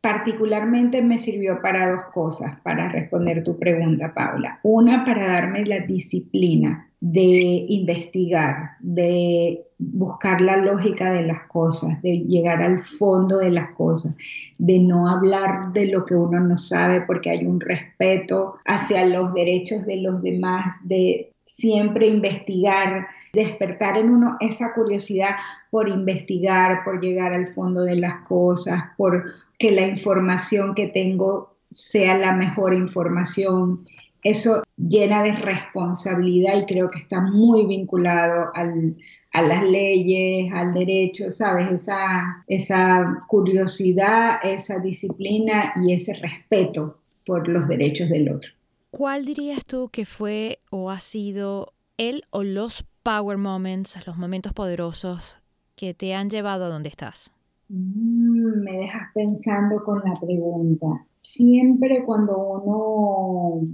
particularmente 0.00 1.02
me 1.02 1.18
sirvió 1.18 1.60
para 1.60 1.90
dos 1.90 2.04
cosas, 2.14 2.60
para 2.62 2.88
responder 2.88 3.42
tu 3.42 3.58
pregunta, 3.58 4.14
Paula. 4.14 4.60
Una, 4.62 5.04
para 5.04 5.26
darme 5.26 5.66
la 5.66 5.80
disciplina 5.80 6.87
de 7.00 7.64
investigar, 7.68 8.76
de 8.80 9.64
buscar 9.78 10.40
la 10.40 10.56
lógica 10.56 11.12
de 11.12 11.22
las 11.22 11.46
cosas, 11.46 12.02
de 12.02 12.18
llegar 12.18 12.60
al 12.60 12.80
fondo 12.80 13.38
de 13.38 13.50
las 13.50 13.70
cosas, 13.74 14.16
de 14.58 14.80
no 14.80 15.08
hablar 15.08 15.72
de 15.72 15.86
lo 15.86 16.04
que 16.04 16.16
uno 16.16 16.40
no 16.40 16.56
sabe 16.56 17.02
porque 17.02 17.30
hay 17.30 17.46
un 17.46 17.60
respeto 17.60 18.56
hacia 18.64 19.06
los 19.06 19.32
derechos 19.34 19.86
de 19.86 19.98
los 19.98 20.20
demás, 20.22 20.74
de 20.82 21.32
siempre 21.42 22.08
investigar, 22.08 23.06
despertar 23.32 23.96
en 23.96 24.10
uno 24.10 24.36
esa 24.40 24.72
curiosidad 24.72 25.36
por 25.70 25.88
investigar, 25.88 26.84
por 26.84 27.00
llegar 27.00 27.32
al 27.32 27.54
fondo 27.54 27.82
de 27.82 27.96
las 27.96 28.26
cosas, 28.26 28.82
por 28.96 29.24
que 29.58 29.70
la 29.70 29.86
información 29.86 30.74
que 30.74 30.88
tengo 30.88 31.54
sea 31.70 32.16
la 32.16 32.32
mejor 32.32 32.74
información. 32.74 33.84
Eso 34.22 34.62
llena 34.76 35.22
de 35.22 35.32
responsabilidad 35.32 36.56
y 36.56 36.66
creo 36.66 36.90
que 36.90 36.98
está 36.98 37.20
muy 37.20 37.66
vinculado 37.66 38.50
a 38.54 39.42
las 39.42 39.62
leyes, 39.64 40.52
al 40.52 40.74
derecho, 40.74 41.30
¿sabes? 41.30 41.70
Esa, 41.70 42.44
esa 42.46 43.24
curiosidad, 43.28 44.38
esa 44.42 44.78
disciplina 44.78 45.72
y 45.76 45.92
ese 45.92 46.14
respeto 46.14 46.98
por 47.24 47.46
los 47.46 47.68
derechos 47.68 48.08
del 48.08 48.30
otro. 48.30 48.52
¿Cuál 48.90 49.24
dirías 49.24 49.64
tú 49.66 49.90
que 49.92 50.06
fue 50.06 50.58
o 50.70 50.90
ha 50.90 50.98
sido 50.98 51.74
el 51.98 52.24
o 52.30 52.42
los 52.42 52.86
power 53.02 53.36
moments, 53.36 54.06
los 54.06 54.16
momentos 54.16 54.52
poderosos 54.52 55.36
que 55.76 55.94
te 55.94 56.14
han 56.14 56.30
llevado 56.30 56.64
a 56.64 56.68
donde 56.68 56.88
estás? 56.88 57.32
Mm, 57.68 58.62
me 58.64 58.78
dejas 58.78 59.12
pensando 59.14 59.84
con 59.84 60.00
la 60.04 60.18
pregunta. 60.18 60.86
Siempre 61.16 62.04
cuando 62.04 62.36
uno 62.38 63.68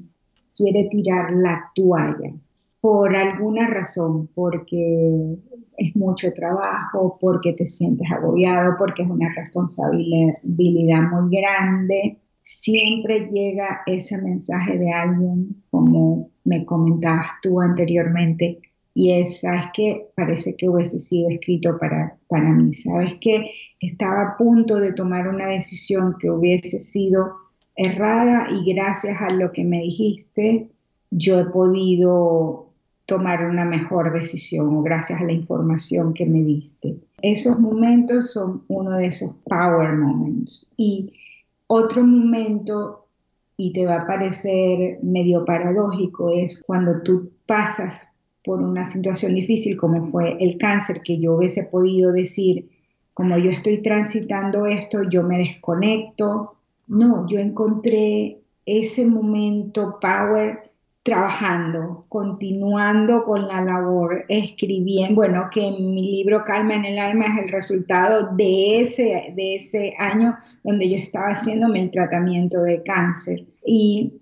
quiere 0.54 0.88
tirar 0.90 1.32
la 1.32 1.70
toalla, 1.74 2.32
por 2.80 3.14
alguna 3.16 3.68
razón, 3.68 4.28
porque 4.34 5.36
es 5.78 5.96
mucho 5.96 6.32
trabajo, 6.32 7.18
porque 7.20 7.52
te 7.52 7.66
sientes 7.66 8.06
agobiado, 8.10 8.74
porque 8.78 9.02
es 9.02 9.10
una 9.10 9.32
responsabilidad 9.34 11.02
muy 11.10 11.36
grande, 11.36 12.18
siempre 12.42 13.28
llega 13.30 13.80
ese 13.86 14.20
mensaje 14.20 14.78
de 14.78 14.92
alguien, 14.92 15.62
como 15.70 16.30
me 16.44 16.64
comentabas 16.64 17.28
tú 17.42 17.60
anteriormente, 17.60 18.60
y 18.96 19.12
es, 19.12 19.40
¿sabes 19.40 19.64
qué? 19.74 20.10
Parece 20.14 20.54
que 20.54 20.68
hubiese 20.68 21.00
sido 21.00 21.28
escrito 21.28 21.78
para, 21.78 22.16
para 22.28 22.52
mí, 22.52 22.72
¿sabes 22.74 23.14
qué? 23.20 23.50
Estaba 23.80 24.22
a 24.22 24.36
punto 24.36 24.76
de 24.76 24.92
tomar 24.92 25.26
una 25.26 25.48
decisión 25.48 26.14
que 26.20 26.30
hubiese 26.30 26.78
sido 26.78 27.32
errada 27.76 28.46
y 28.50 28.72
gracias 28.72 29.20
a 29.20 29.30
lo 29.30 29.52
que 29.52 29.64
me 29.64 29.78
dijiste, 29.78 30.68
yo 31.10 31.40
he 31.40 31.44
podido 31.46 32.70
tomar 33.06 33.44
una 33.44 33.64
mejor 33.64 34.12
decisión 34.12 34.76
o 34.76 34.82
gracias 34.82 35.20
a 35.20 35.24
la 35.24 35.32
información 35.32 36.14
que 36.14 36.26
me 36.26 36.42
diste. 36.42 36.96
Esos 37.22 37.58
momentos 37.60 38.32
son 38.32 38.64
uno 38.68 38.92
de 38.92 39.06
esos 39.06 39.36
power 39.48 39.94
moments 39.94 40.72
y 40.76 41.12
otro 41.66 42.04
momento, 42.04 43.06
y 43.56 43.72
te 43.72 43.86
va 43.86 44.02
a 44.02 44.06
parecer 44.06 44.98
medio 45.02 45.44
paradójico, 45.44 46.30
es 46.30 46.62
cuando 46.66 47.02
tú 47.02 47.30
pasas 47.46 48.08
por 48.44 48.60
una 48.60 48.84
situación 48.84 49.34
difícil 49.34 49.76
como 49.76 50.06
fue 50.06 50.36
el 50.40 50.58
cáncer, 50.58 51.00
que 51.02 51.18
yo 51.18 51.36
hubiese 51.36 51.64
podido 51.64 52.12
decir, 52.12 52.68
como 53.14 53.38
yo 53.38 53.50
estoy 53.50 53.80
transitando 53.80 54.66
esto, 54.66 55.02
yo 55.04 55.22
me 55.22 55.38
desconecto. 55.38 56.56
No, 56.86 57.26
yo 57.28 57.38
encontré 57.38 58.40
ese 58.66 59.06
momento 59.06 59.98
power 60.00 60.70
trabajando, 61.04 62.06
continuando 62.08 63.24
con 63.24 63.46
la 63.46 63.60
labor, 63.60 64.24
escribiendo, 64.28 65.14
bueno, 65.14 65.48
que 65.52 65.70
mi 65.70 66.10
libro 66.10 66.44
Calma 66.44 66.76
en 66.76 66.86
el 66.86 66.98
alma 66.98 67.26
es 67.26 67.44
el 67.44 67.48
resultado 67.50 68.34
de 68.34 68.80
ese, 68.80 69.34
de 69.36 69.56
ese 69.56 69.92
año 69.98 70.34
donde 70.62 70.88
yo 70.88 70.96
estaba 70.96 71.28
haciéndome 71.28 71.82
el 71.82 71.90
tratamiento 71.90 72.62
de 72.62 72.82
cáncer. 72.82 73.44
Y 73.66 74.14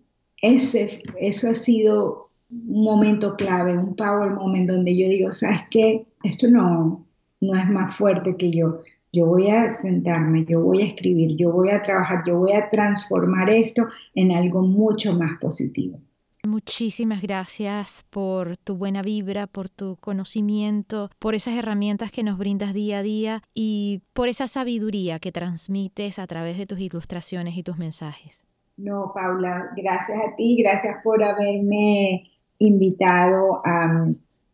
ese, 0.42 1.02
eso 1.18 1.50
ha 1.50 1.54
sido 1.54 2.30
un 2.50 2.82
momento 2.82 3.36
clave, 3.36 3.78
un 3.78 3.94
power 3.94 4.32
moment 4.32 4.68
donde 4.68 4.96
yo 4.96 5.08
digo, 5.08 5.30
¿sabes 5.30 5.60
qué? 5.70 6.02
Esto 6.24 6.50
no, 6.50 7.06
no 7.40 7.56
es 7.56 7.68
más 7.70 7.94
fuerte 7.94 8.36
que 8.36 8.50
yo. 8.50 8.80
Yo 9.12 9.26
voy 9.26 9.50
a 9.50 9.68
sentarme, 9.68 10.46
yo 10.46 10.62
voy 10.62 10.80
a 10.80 10.86
escribir, 10.86 11.36
yo 11.36 11.52
voy 11.52 11.68
a 11.68 11.82
trabajar, 11.82 12.22
yo 12.26 12.38
voy 12.38 12.52
a 12.52 12.70
transformar 12.70 13.50
esto 13.50 13.88
en 14.14 14.32
algo 14.32 14.62
mucho 14.62 15.12
más 15.12 15.38
positivo. 15.38 16.00
Muchísimas 16.44 17.22
gracias 17.22 18.04
por 18.10 18.56
tu 18.56 18.74
buena 18.76 19.02
vibra, 19.02 19.46
por 19.46 19.68
tu 19.68 19.96
conocimiento, 19.96 21.10
por 21.18 21.34
esas 21.34 21.54
herramientas 21.54 22.10
que 22.10 22.24
nos 22.24 22.36
brindas 22.36 22.72
día 22.74 22.98
a 22.98 23.02
día 23.02 23.42
y 23.54 24.02
por 24.12 24.28
esa 24.28 24.48
sabiduría 24.48 25.18
que 25.18 25.30
transmites 25.30 26.18
a 26.18 26.26
través 26.26 26.58
de 26.58 26.66
tus 26.66 26.80
ilustraciones 26.80 27.56
y 27.56 27.62
tus 27.62 27.76
mensajes. 27.76 28.44
No, 28.76 29.12
Paula, 29.14 29.70
gracias 29.76 30.18
a 30.18 30.34
ti, 30.34 30.56
gracias 30.62 30.96
por 31.04 31.22
haberme 31.22 32.32
invitado 32.58 33.60
a 33.64 34.08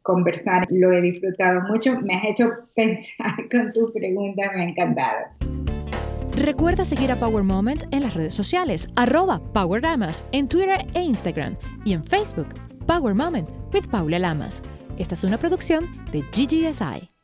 conversar. 0.09 0.67
Lo 0.71 0.91
he 0.91 1.03
disfrutado 1.03 1.61
mucho, 1.69 2.01
me 2.01 2.15
has 2.17 2.25
hecho 2.25 2.51
pensar 2.75 3.37
con 3.51 3.73
tu 3.73 3.93
pregunta, 3.93 4.51
me 4.55 4.63
ha 4.63 4.69
encantado. 4.69 5.19
Recuerda 6.35 6.85
seguir 6.85 7.13
a 7.13 7.17
Power 7.17 7.45
Moment 7.45 7.85
en 7.91 8.03
las 8.03 8.15
redes 8.15 8.33
sociales, 8.33 8.89
arroba 8.97 9.41
Power 9.53 9.83
Lamas, 9.83 10.25
en 10.33 10.49
Twitter 10.49 10.87
e 10.95 11.03
Instagram 11.03 11.57
y 11.85 11.93
en 11.93 12.03
Facebook, 12.03 12.49
Power 12.87 13.15
Moment 13.15 13.49
with 13.75 13.89
Paula 13.91 14.19
Lamas. 14.19 14.63
Esta 14.97 15.15
es 15.15 15.25
una 15.25 15.37
producción 15.37 15.85
de 16.11 16.23
GGSI. 16.23 17.18